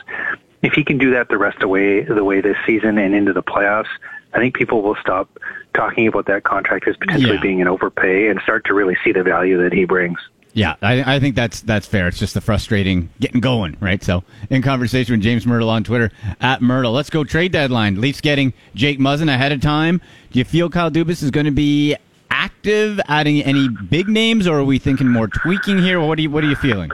[0.62, 3.15] If he can do that the rest of the way, the way this season and
[3.15, 3.88] into the playoffs,
[4.34, 5.39] I think people will stop
[5.73, 7.41] talking about that contract as potentially yeah.
[7.41, 10.19] being an overpay and start to really see the value that he brings.
[10.53, 12.07] Yeah, I, I, think that's that's fair.
[12.07, 14.03] It's just the frustrating getting going, right?
[14.03, 18.01] So, in conversation with James Mirtle on Twitter at Mirtle, let's go trade deadline.
[18.01, 20.01] Leafs getting Jake Muzzin ahead of time.
[20.31, 21.95] Do you feel Kyle Dubas is going to be
[22.31, 25.99] active, adding any big names, or are we thinking more tweaking here?
[25.99, 26.91] What are you What are you feeling?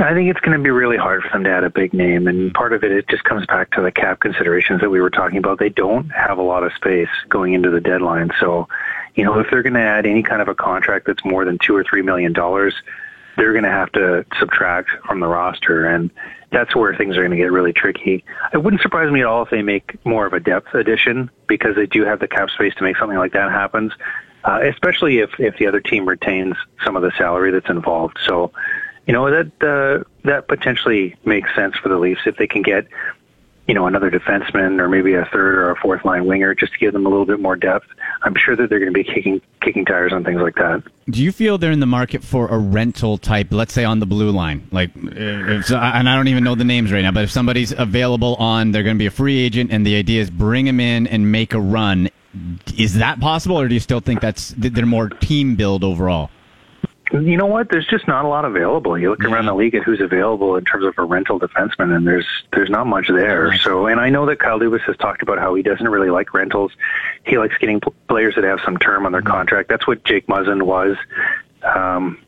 [0.00, 2.26] I think it's going to be really hard for them to add a big name,
[2.26, 5.10] and part of it it just comes back to the cap considerations that we were
[5.10, 5.58] talking about.
[5.58, 8.66] They don't have a lot of space going into the deadline, so
[9.14, 11.58] you know, if they're going to add any kind of a contract that's more than
[11.58, 12.74] two or three million dollars,
[13.36, 16.10] they're going to have to subtract from the roster, and
[16.50, 18.24] that's where things are going to get really tricky.
[18.52, 21.76] It wouldn't surprise me at all if they make more of a depth addition because
[21.76, 23.92] they do have the cap space to make something like that happen,
[24.44, 28.18] uh, especially if if the other team retains some of the salary that's involved.
[28.26, 28.52] So,
[29.06, 32.86] you know that uh, that potentially makes sense for the Leafs if they can get
[33.68, 36.78] you know, another defenseman or maybe a third or a fourth line winger just to
[36.78, 37.86] give them a little bit more depth.
[38.22, 40.82] I'm sure that they're going to be kicking kicking tires on things like that.
[41.08, 44.06] Do you feel they're in the market for a rental type, let's say on the
[44.06, 44.66] blue line?
[44.72, 48.34] Like, if, and I don't even know the names right now, but if somebody's available
[48.36, 51.06] on, they're going to be a free agent, and the idea is bring them in
[51.06, 52.10] and make a run.
[52.76, 56.30] Is that possible, or do you still think that's they're more team build overall?
[57.10, 57.68] You know what?
[57.68, 58.96] There's just not a lot available.
[58.96, 62.06] You look around the league at who's available in terms of a rental defenseman, and
[62.06, 63.56] there's there's not much there.
[63.58, 66.32] So, and I know that Kyle Dubas has talked about how he doesn't really like
[66.32, 66.72] rentals.
[67.26, 69.68] He likes getting players that have some term on their contract.
[69.68, 70.96] That's what Jake Muzzin was.
[71.62, 72.18] Um,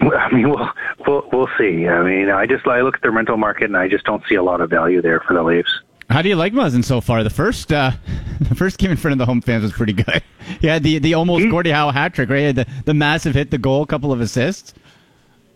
[0.00, 0.70] I mean, we'll,
[1.06, 1.86] we'll we'll see.
[1.86, 4.34] I mean, I just I look at the rental market and I just don't see
[4.34, 5.80] a lot of value there for the Leafs.
[6.10, 7.22] How do you like Muzzin so far?
[7.22, 7.92] The first uh,
[8.40, 10.22] the first game in front of the home fans was pretty good.
[10.60, 12.52] yeah, the the almost he, Gordie Howe hat trick, right?
[12.52, 14.74] The, the massive hit, the goal, a couple of assists.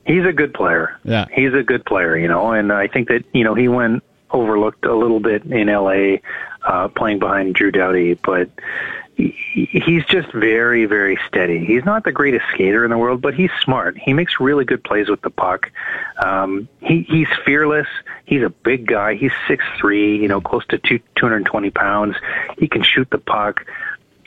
[0.06, 0.98] He's a good player.
[1.02, 4.04] Yeah, he's a good player, you know, and I think that you know he went
[4.30, 6.16] overlooked a little bit in LA,
[6.66, 8.48] uh, playing behind Drew Doughty, but
[9.16, 11.64] he's just very, very steady.
[11.64, 13.96] He's not the greatest skater in the world, but he's smart.
[13.96, 15.70] He makes really good plays with the puck.
[16.24, 17.86] Um, he, he's fearless.
[18.24, 19.14] He's a big guy.
[19.14, 22.16] He's six three, you know, close to two, 220 pounds.
[22.58, 23.64] He can shoot the puck.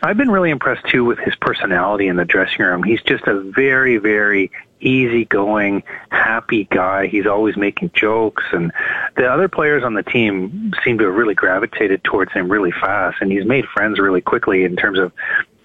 [0.04, 2.84] I've been really impressed too with his personality in the dressing room.
[2.84, 7.08] He's just a very, very easygoing, happy guy.
[7.08, 8.72] He's always making jokes, and
[9.16, 13.18] the other players on the team seem to have really gravitated towards him really fast.
[13.22, 15.12] And he's made friends really quickly in terms of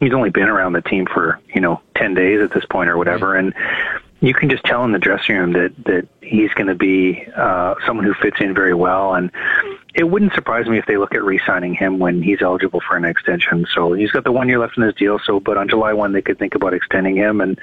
[0.00, 2.96] he's only been around the team for you know ten days at this point or
[2.96, 3.54] whatever, and
[4.22, 7.74] you can just tell in the dressing room that that he's going to be uh,
[7.84, 9.14] someone who fits in very well.
[9.14, 9.30] And
[9.94, 13.04] it wouldn't surprise me if they look at re-signing him when he's eligible for an
[13.04, 13.66] extension.
[13.74, 15.18] So he's got the one year left in his deal.
[15.18, 17.58] So, but on July one, they could think about extending him and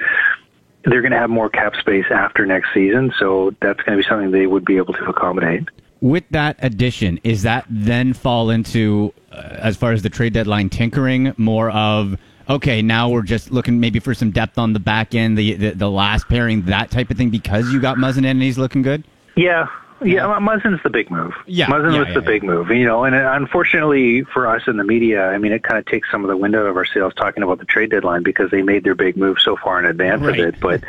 [0.84, 4.08] they're going to have more cap space after next season, so that's going to be
[4.08, 5.68] something they would be able to accommodate.
[6.00, 10.70] With that addition, is that then fall into, uh, as far as the trade deadline
[10.70, 12.16] tinkering, more of
[12.48, 15.70] okay, now we're just looking maybe for some depth on the back end, the the,
[15.72, 19.04] the last pairing, that type of thing, because you got Muzzin and he's looking good.
[19.36, 19.66] Yeah,
[20.02, 21.34] yeah, Muzzin's the big move.
[21.46, 22.26] Yeah, Muzzin yeah, was yeah, the yeah.
[22.26, 22.70] big move.
[22.70, 25.86] You know, and uh, unfortunately for us in the media, I mean, it kind of
[25.86, 28.50] takes some of the wind out of our sails talking about the trade deadline because
[28.50, 30.38] they made their big move so far in advance Right.
[30.40, 30.60] of it.
[30.60, 30.82] But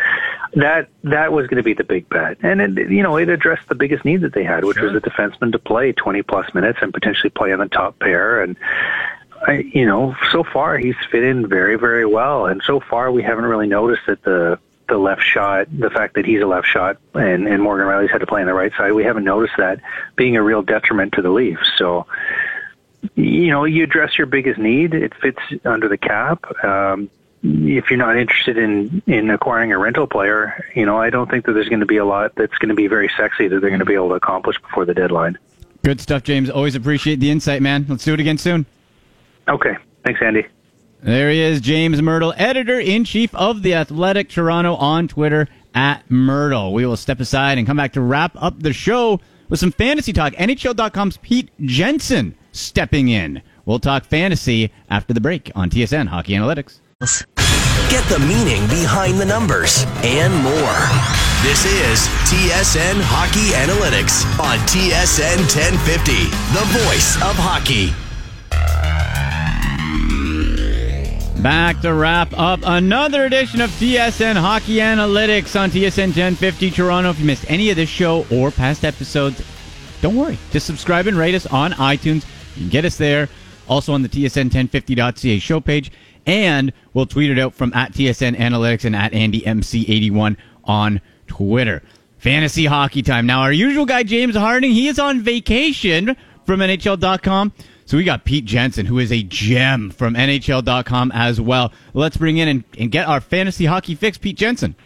[0.53, 3.67] that that was going to be the big bet, and it, you know, it addressed
[3.69, 4.91] the biggest need that they had, which Sure.
[4.91, 8.41] was a defenseman to play 20 plus minutes and potentially play on the top pair
[8.41, 8.55] and.
[9.47, 13.23] I, you know, so far he's fit in very, very well, and so far we
[13.23, 14.59] haven't really noticed that the
[14.91, 18.19] the left shot, the fact that he's a left shot, and and Morgan Rielly's had
[18.19, 19.79] to play on the right side, we haven't noticed that
[20.15, 21.71] being a real detriment to the Leafs.
[21.77, 22.05] So,
[23.15, 26.43] you know, you address your biggest need; it fits under the cap.
[26.63, 27.09] Um,
[27.43, 31.45] if you're not interested in in acquiring a rental player, you know, I don't think
[31.45, 33.69] that there's going to be a lot that's going to be very sexy that they're
[33.69, 35.37] going to be able to accomplish before the deadline.
[35.83, 36.49] Good stuff, James.
[36.49, 37.85] Always appreciate the insight, man.
[37.87, 38.65] Let's do it again soon.
[39.47, 40.45] Okay, thanks, Andy.
[41.03, 46.07] There he is, James Mirtle, editor in chief of the Athletic Toronto on Twitter at
[46.09, 46.73] Mirtle.
[46.73, 50.13] We will step aside and come back to wrap up the show with some fantasy
[50.13, 50.33] talk.
[50.33, 53.41] NHL.com's Pete Jensen stepping in.
[53.65, 56.81] We'll talk fantasy after the break on TSN Hockey Analytics.
[57.89, 60.77] Get the meaning behind the numbers and more.
[61.41, 61.99] This is
[62.29, 66.13] TSN Hockey Analytics on TSN 1050,
[66.53, 67.91] the voice of hockey.
[71.41, 77.09] Back to wrap up another edition of TSN Hockey Analytics on TSN 1050 Toronto.
[77.09, 79.43] If you missed any of this show or past episodes,
[80.01, 80.37] don't worry.
[80.51, 82.27] Just subscribe and rate us on iTunes.
[82.55, 83.27] You can get us there.
[83.67, 85.91] Also on the TSN1050.ca show page.
[86.27, 91.81] And we'll tweet it out from at TSN Analytics and at AndyMC81 on Twitter.
[92.19, 93.25] Fantasy hockey time.
[93.25, 96.15] Now, our usual guy, James Harding, he is on vacation
[96.45, 97.51] from NHL.com.
[97.91, 101.73] So we got Pete Jensen, who is a gem from NHL.com as well.
[101.93, 104.77] Let's bring in and, and get our fantasy hockey fix, Pete Jensen.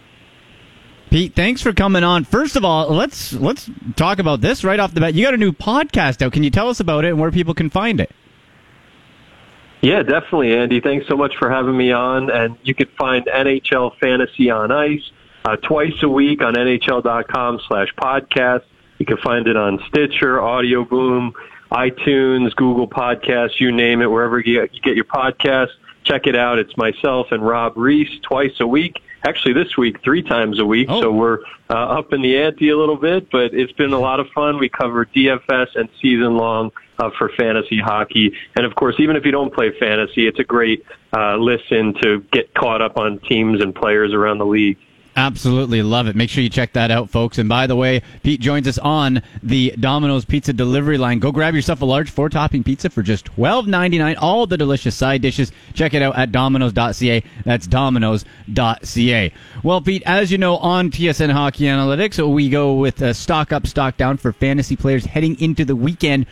[1.12, 2.24] Pete, thanks for coming on.
[2.24, 5.14] First of all, let's let's talk about this right off the bat.
[5.14, 6.34] You got a new podcast out.
[6.34, 8.10] Can you tell us about it and where people can find it?
[9.82, 10.82] Yeah, definitely, Andy.
[10.82, 12.32] Thanks so much for having me on.
[12.32, 15.12] And you can find NHL Fantasy on Ice
[15.46, 18.64] uh, twice a week on NHL.com slash podcast.
[18.98, 21.36] You can find it on Stitcher, Audio Boom,
[21.72, 25.70] iTunes, Google Podcasts, you name it, wherever you get, your podcast.
[26.04, 26.60] Check it out.
[26.60, 29.02] It's myself and Rob Reese twice a week.
[29.28, 30.88] Actually, this week, three times a week.
[30.88, 31.02] Oh.
[31.02, 31.40] So we're
[31.70, 34.60] uh, up in the ante a little bit, but it's been a lot of fun.
[34.60, 38.34] We cover DFS and season long uh, for fantasy hockey.
[38.56, 42.20] And of course, even if you don't play fantasy, it's a great uh, listen to
[42.32, 44.78] get caught up on teams and players around the league.
[45.18, 46.16] Absolutely love it.
[46.16, 47.38] Make sure you check that out, folks.
[47.38, 51.20] And by the way, Pete joins us on the Domino's Pizza delivery line.
[51.20, 54.18] Go grab yourself a large four topping pizza for just twelve ninety nine.
[54.18, 55.54] All the delicious side dishes.
[55.74, 57.24] Check it out at Domino's.ca.
[57.46, 59.32] That's Domino's.ca.
[59.64, 63.68] Well, Pete, as you know, on TSN Hockey Analytics, we go with uh, stock up,
[63.68, 66.26] stock down for fantasy players heading into the weekend.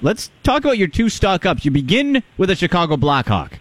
[0.00, 1.66] Let's talk about your two stock ups.
[1.66, 3.58] You begin with a Chicago Blackhawk.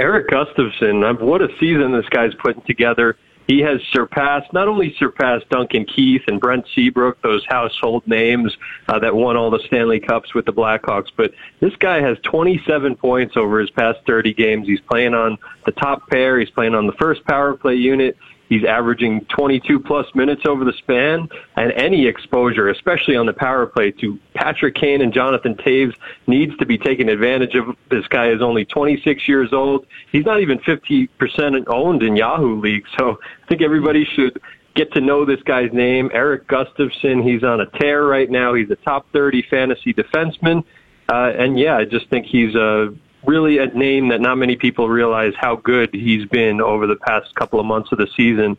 [0.00, 3.16] Erik Gustafsson, um, what a season this guy's putting together.
[3.46, 8.56] He has surpassed, not only surpassed Duncan Keith and Brent Seabrook, those household names
[8.88, 12.96] uh, that won all the Stanley Cups with the Blackhawks, but this guy has 27
[12.96, 14.66] points over his past 30 games.
[14.66, 15.36] He's playing on
[15.66, 16.38] the top pair.
[16.38, 18.16] He's playing on the first power play unit.
[18.50, 23.64] He's averaging 22 plus minutes over the span, and any exposure, especially on the power
[23.64, 25.94] play, to Patrick Kane and Jonathan Toews
[26.26, 27.76] needs to be taken advantage of.
[27.90, 29.86] This guy is only 26 years old.
[30.10, 34.40] He's not even 50% owned in Yahoo League, so I think everybody should
[34.74, 36.10] get to know this guy's name.
[36.12, 38.54] Erik Gustafsson, he's on a tear right now.
[38.54, 40.64] He's a top 30 fantasy defenseman.
[41.08, 42.92] Uh, and yeah, I just think he's a
[43.26, 47.34] really a name that not many people realize how good he's been over the past
[47.34, 48.56] couple of months of the season.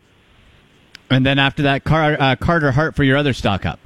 [1.10, 3.80] And then after that, Car- uh, Carter Hart for your other stock up.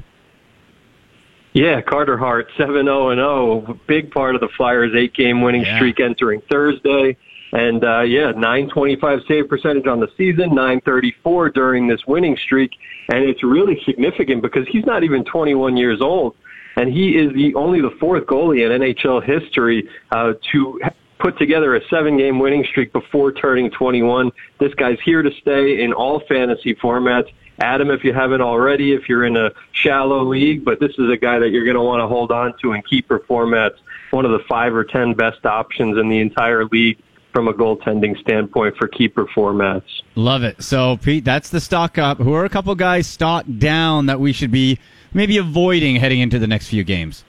[1.52, 3.80] Yeah, Carter Hart, 7 0 and 0.
[3.86, 5.76] Big part of the Flyers' eight game winning yeah.
[5.76, 7.16] streak entering Thursday.
[7.52, 12.72] And uh, yeah, 925 save percentage on the season, 934 during this winning streak.
[13.08, 16.36] And it's really significant because he's not even 21 years old
[16.76, 20.80] and he is the only the fourth goalie in NHL history uh, to
[21.18, 24.30] put together a seven-game winning streak before turning 21.
[24.60, 27.32] This guy's here to stay in all fantasy formats.
[27.58, 31.16] Adam, if you haven't already, if you're in a shallow league, but this is a
[31.16, 33.76] guy that you're going to want to hold on to in keeper formats.
[34.10, 36.98] One of the five or ten best options in the entire league
[37.32, 39.84] from a goaltending standpoint for keeper formats.
[40.14, 40.62] Love it.
[40.62, 42.18] So, Pete, that's the stock up.
[42.18, 44.78] Who are a couple guys stock down that we should be
[45.12, 47.24] maybe avoiding heading into the next few games?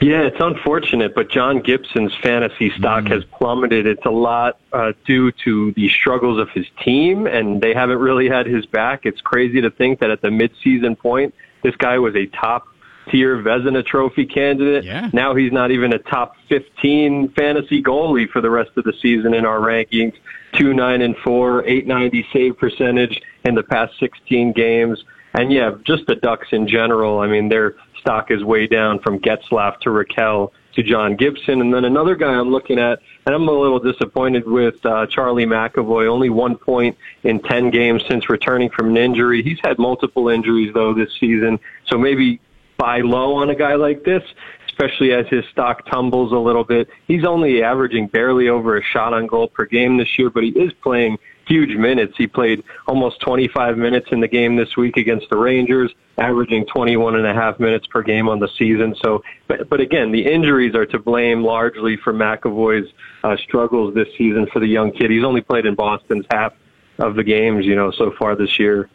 [0.00, 3.12] Yeah, it's unfortunate, but John Gibson's fantasy stock mm.
[3.12, 3.86] has plummeted.
[3.86, 8.28] It's a lot uh, due to the struggles of his team, and they haven't really
[8.28, 9.06] had his back.
[9.06, 12.66] It's crazy to think that at the midseason point, this guy was a top
[13.10, 14.84] tier Vezina Trophy candidate.
[14.84, 15.10] Yeah.
[15.12, 19.32] Now he's not even a top 15 fantasy goalie for the rest of the season
[19.32, 20.14] in our rankings.
[20.54, 25.02] Two nine and four, 890 save percentage in the past 16 games.
[25.36, 27.20] And yeah, just the Ducks in general.
[27.20, 31.60] I mean, their stock is way down from Getzlaf to Rakell to John Gibson.
[31.60, 35.44] And then another guy I'm looking at, and I'm a little disappointed with uh, Charlie
[35.44, 36.08] McAvoy.
[36.08, 39.42] Only one point in 10 games since returning from an injury.
[39.42, 41.60] He's had multiple injuries, though, this season.
[41.86, 42.40] So maybe
[42.78, 44.22] buy low on a guy like this,
[44.68, 46.88] especially as his stock tumbles a little bit.
[47.06, 50.50] He's only averaging barely over a shot on goal per game this year, but he
[50.50, 52.14] is playing huge minutes.
[52.16, 57.16] He played almost 25 minutes in the game this week against the Rangers, averaging 21
[57.16, 58.94] and a half minutes per game on the season.
[59.02, 62.92] So, but, but again, the injuries are to blame largely for McAvoy's
[63.24, 65.10] uh, struggles this season for the young kid.
[65.10, 66.52] He's only played in Boston's half
[66.98, 68.90] of the games, you know, so far this year.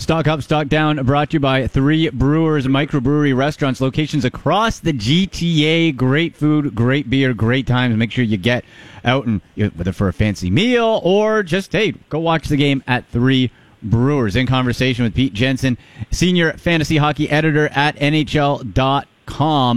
[0.00, 4.94] Stock Up, Stock Down, brought to you by Three Brewers Microbrewery Restaurants, locations across the
[4.94, 5.94] GTA.
[5.94, 7.94] Great food, great beer, great times.
[7.94, 8.64] Make sure you get
[9.04, 13.06] out and whether for a fancy meal or just hey, go watch the game at
[13.08, 13.50] Three
[13.82, 14.36] Brewers.
[14.36, 15.76] In conversation with Pete Jensen,
[16.10, 19.04] senior fantasy hockey editor at NHL.com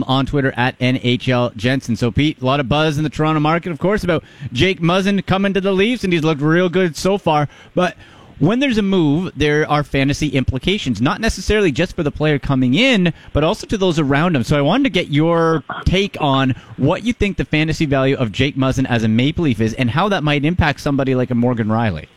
[0.03, 1.97] on Twitter at NHL Jensen.
[1.97, 5.23] So, Pete, a lot of buzz in the Toronto market, of course, about Jake Muzzin
[5.25, 7.49] coming to the Leafs, and he's looked real good so far.
[7.75, 7.97] But
[8.39, 12.73] when there's a move, there are fantasy implications, not necessarily just for the player coming
[12.73, 14.43] in, but also to those around him.
[14.43, 18.31] So I wanted to get your take on what you think the fantasy value of
[18.31, 21.35] Jake Muzzin as a Maple Leaf is and how that might impact somebody like a
[21.35, 22.07] Morgan Rielly.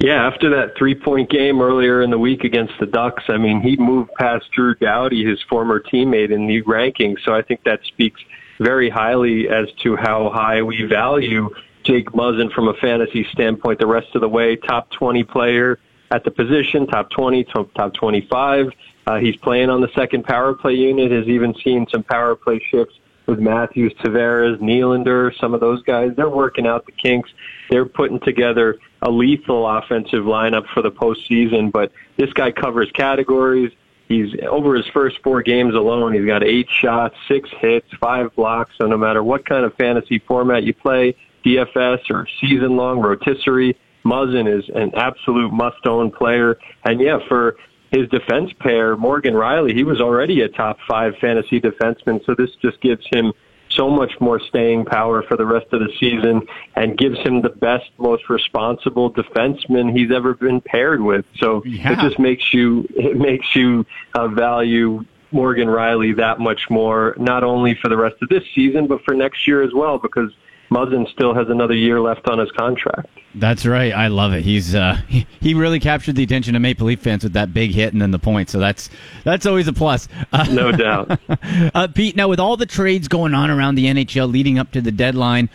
[0.00, 3.60] Yeah, after that three point game earlier in the week against the Ducks, I mean,
[3.60, 7.18] he moved past Drew Doughty, his former teammate in the rankings.
[7.24, 8.20] So I think that speaks
[8.58, 11.50] very highly as to how high we value
[11.84, 14.56] Jake Muzzin from a fantasy standpoint the rest of the way.
[14.56, 15.78] Top 20 player
[16.10, 18.66] at the position, top 20, top 25.
[19.06, 22.60] Uh, he's playing on the second power play unit, has even seen some power play
[22.70, 22.94] shifts
[23.26, 26.10] with Matthews, Tavares, Nylander, some of those guys.
[26.16, 27.30] They're working out the kinks.
[27.70, 33.72] They're putting together a lethal offensive lineup for the postseason, but this guy covers categories.
[34.08, 36.12] He's over his first four games alone.
[36.12, 38.74] He's got eight shots, six hits, five blocks.
[38.78, 43.76] So no matter what kind of fantasy format you play, DFS or season long rotisserie.
[44.04, 46.58] Muzzin is an absolute must own player.
[46.84, 47.56] And yeah, for
[47.90, 52.24] his defense pair, Morgan Rielly, he was already a top five fantasy defenseman.
[52.24, 53.32] So this just gives him
[53.70, 56.42] so much more staying power for the rest of the season
[56.76, 61.24] and gives him the best, most responsible defenseman he's ever been paired with.
[61.38, 61.92] So yeah.
[61.92, 67.44] it just makes you, it makes you uh, value Morgan Rielly that much more, not
[67.44, 70.30] only for the rest of this season, but for next year as well, because
[70.72, 73.08] Muzzin still has another year left on his contract.
[73.34, 73.92] That's right.
[73.92, 74.42] I love it.
[74.42, 77.72] He's uh, he, he really captured the attention of Maple Leaf fans with that big
[77.72, 78.50] hit and then the point.
[78.50, 78.90] So that's
[79.24, 80.08] that's always a plus.
[80.32, 81.18] Uh, no doubt.
[81.74, 84.80] uh, Pete, now with all the trades going on around the NHL leading up to
[84.80, 85.48] the deadline,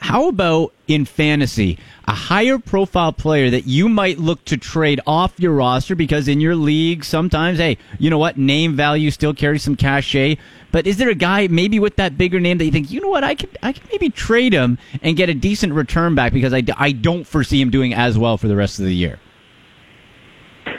[0.00, 1.78] How about in fantasy,
[2.10, 6.40] a higher profile player that you might look to trade off your roster because in
[6.40, 8.36] your league, sometimes, hey, you know what?
[8.36, 10.36] Name value still carries some cachet.
[10.72, 13.10] But is there a guy maybe with that bigger name that you think, you know
[13.10, 13.22] what?
[13.22, 16.64] I could, I could maybe trade him and get a decent return back because I,
[16.76, 19.20] I don't foresee him doing as well for the rest of the year.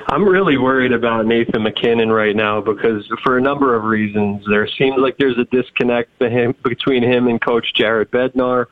[0.10, 4.44] I'm really worried about Nathan MacKinnon right now because for a number of reasons.
[4.50, 8.66] There seems like there's a disconnect between him and Coach Jared Bednar.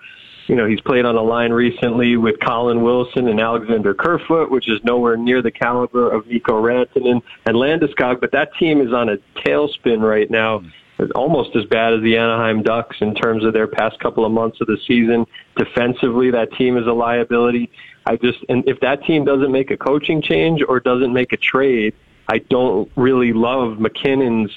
[0.50, 4.68] You know, he's played on a line recently with Colin Wilson and Alexander Kerfoot, which
[4.68, 9.10] is nowhere near the caliber of Mikko Rantanen and Landeskog, but that team is on
[9.10, 10.64] a tailspin right now.
[11.14, 14.60] Almost as bad as the Anaheim Ducks in terms of their past couple of months
[14.60, 15.28] of the season.
[15.56, 17.70] Defensively, that team is a liability.
[18.08, 21.38] I just, and if that team doesn't make a coaching change or doesn't make a
[21.38, 21.94] trade,
[22.28, 24.52] I don't really love MacKinnon's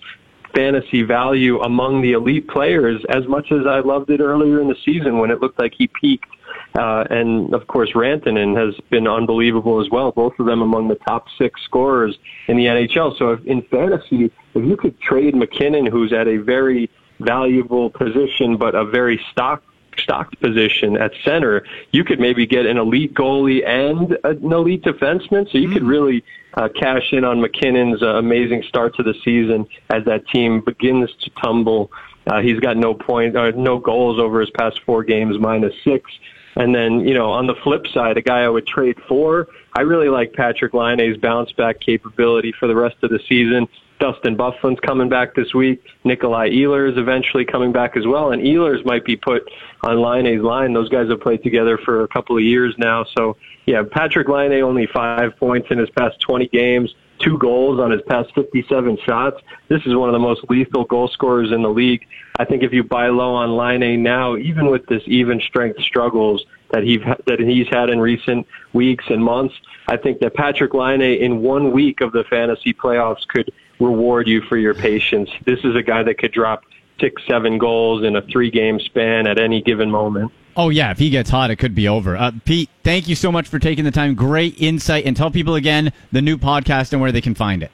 [0.55, 4.76] fantasy value among the elite players as much as I loved it earlier in the
[4.84, 6.28] season when it looked like he peaked.
[6.74, 10.11] Uh, and of course, Rantanen has been unbelievable as well.
[10.12, 12.16] Both of them among the top six scorers
[12.48, 13.18] in the NHL.
[13.18, 16.90] So if, in fantasy, if you could trade MacKinnon, who's at a very
[17.20, 19.62] valuable position but a very stock
[19.99, 25.51] stocked position at center, you could maybe get an elite goalie and an elite defenseman.
[25.51, 25.72] So you mm.
[25.74, 26.24] could really
[26.55, 31.11] uh, cash in on MacKinnon's uh, amazing start to the season as that team begins
[31.22, 31.90] to tumble.
[32.26, 36.11] Uh, he's got no point, uh, no goals over his past four games, minus six.
[36.55, 39.80] And then, you know, on the flip side, a guy I would trade for, I
[39.80, 43.66] really like Patrik Laine's bounce back capability for the rest of the season.
[44.03, 45.80] Dustin Byfuglien's coming back this week.
[46.03, 48.32] Nikolai Ehlers eventually coming back as well.
[48.32, 49.48] And Ehlers might be put
[49.84, 50.72] on Laine's line.
[50.72, 53.05] Those guys have played together for a couple of years now.
[53.16, 57.92] So, yeah, Patrik Laine only five points in his past 20 games, two goals on
[57.92, 59.40] his past 57 shots.
[59.68, 62.05] This is one of the most lethal goal scorers in the league.
[62.40, 66.44] I think if you buy low on Laine now, even with this even strength struggles
[66.72, 69.55] that he that he's had in recent weeks and months,
[69.86, 73.53] I think that Patrik Laine in one week of the fantasy playoffs could
[73.85, 75.30] reward you for your patience.
[75.45, 76.64] This is a guy that could drop
[77.01, 80.33] six, seven goals in a three game span at any given moment.
[80.57, 80.91] Oh, yeah.
[80.91, 82.16] If he gets hot, it could be over.
[82.16, 84.14] Uh, Pete, thank you so much for taking the time.
[84.14, 85.07] Great insight.
[85.07, 87.70] And tell people again the new podcast and where they can find it.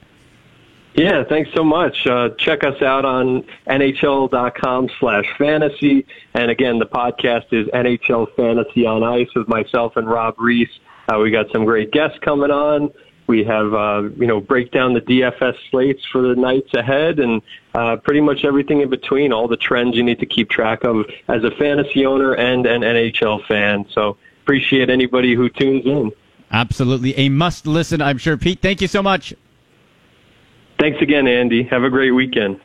[0.95, 2.07] Yeah, thanks so much.
[2.07, 6.05] Uh, check us out on nhl.com slash fantasy.
[6.33, 10.79] And again, the podcast is NHL Fantasy on Ice with myself and Rob Reese.
[11.07, 12.91] Uh, we got some great guests coming on.
[13.29, 17.43] We have, uh, you know, break down the DFS slates for the nights ahead and
[17.75, 21.05] uh, pretty much everything in between, all the trends you need to keep track of
[21.27, 23.85] as a fantasy owner and an NHL fan.
[23.91, 26.11] So appreciate anybody who tunes in.
[26.51, 27.15] Absolutely.
[27.19, 28.35] A must listen, I'm sure.
[28.35, 29.31] Pete, thank you so much.
[30.79, 31.61] Thanks again, Andy.
[31.65, 32.59] Have a great weekend.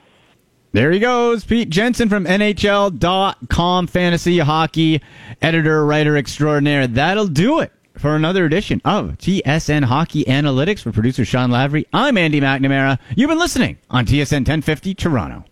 [0.72, 5.02] There he goes, Pete Jensen from NHL.com, fantasy hockey
[5.42, 6.86] editor, writer extraordinaire.
[6.86, 10.82] That'll do it for another edition of TSN Hockey Analytics.
[10.82, 12.99] For producer Sean Lavery, I'm Andy McNamara.
[13.16, 15.42] You've been listening on TSN 1050 Toronto.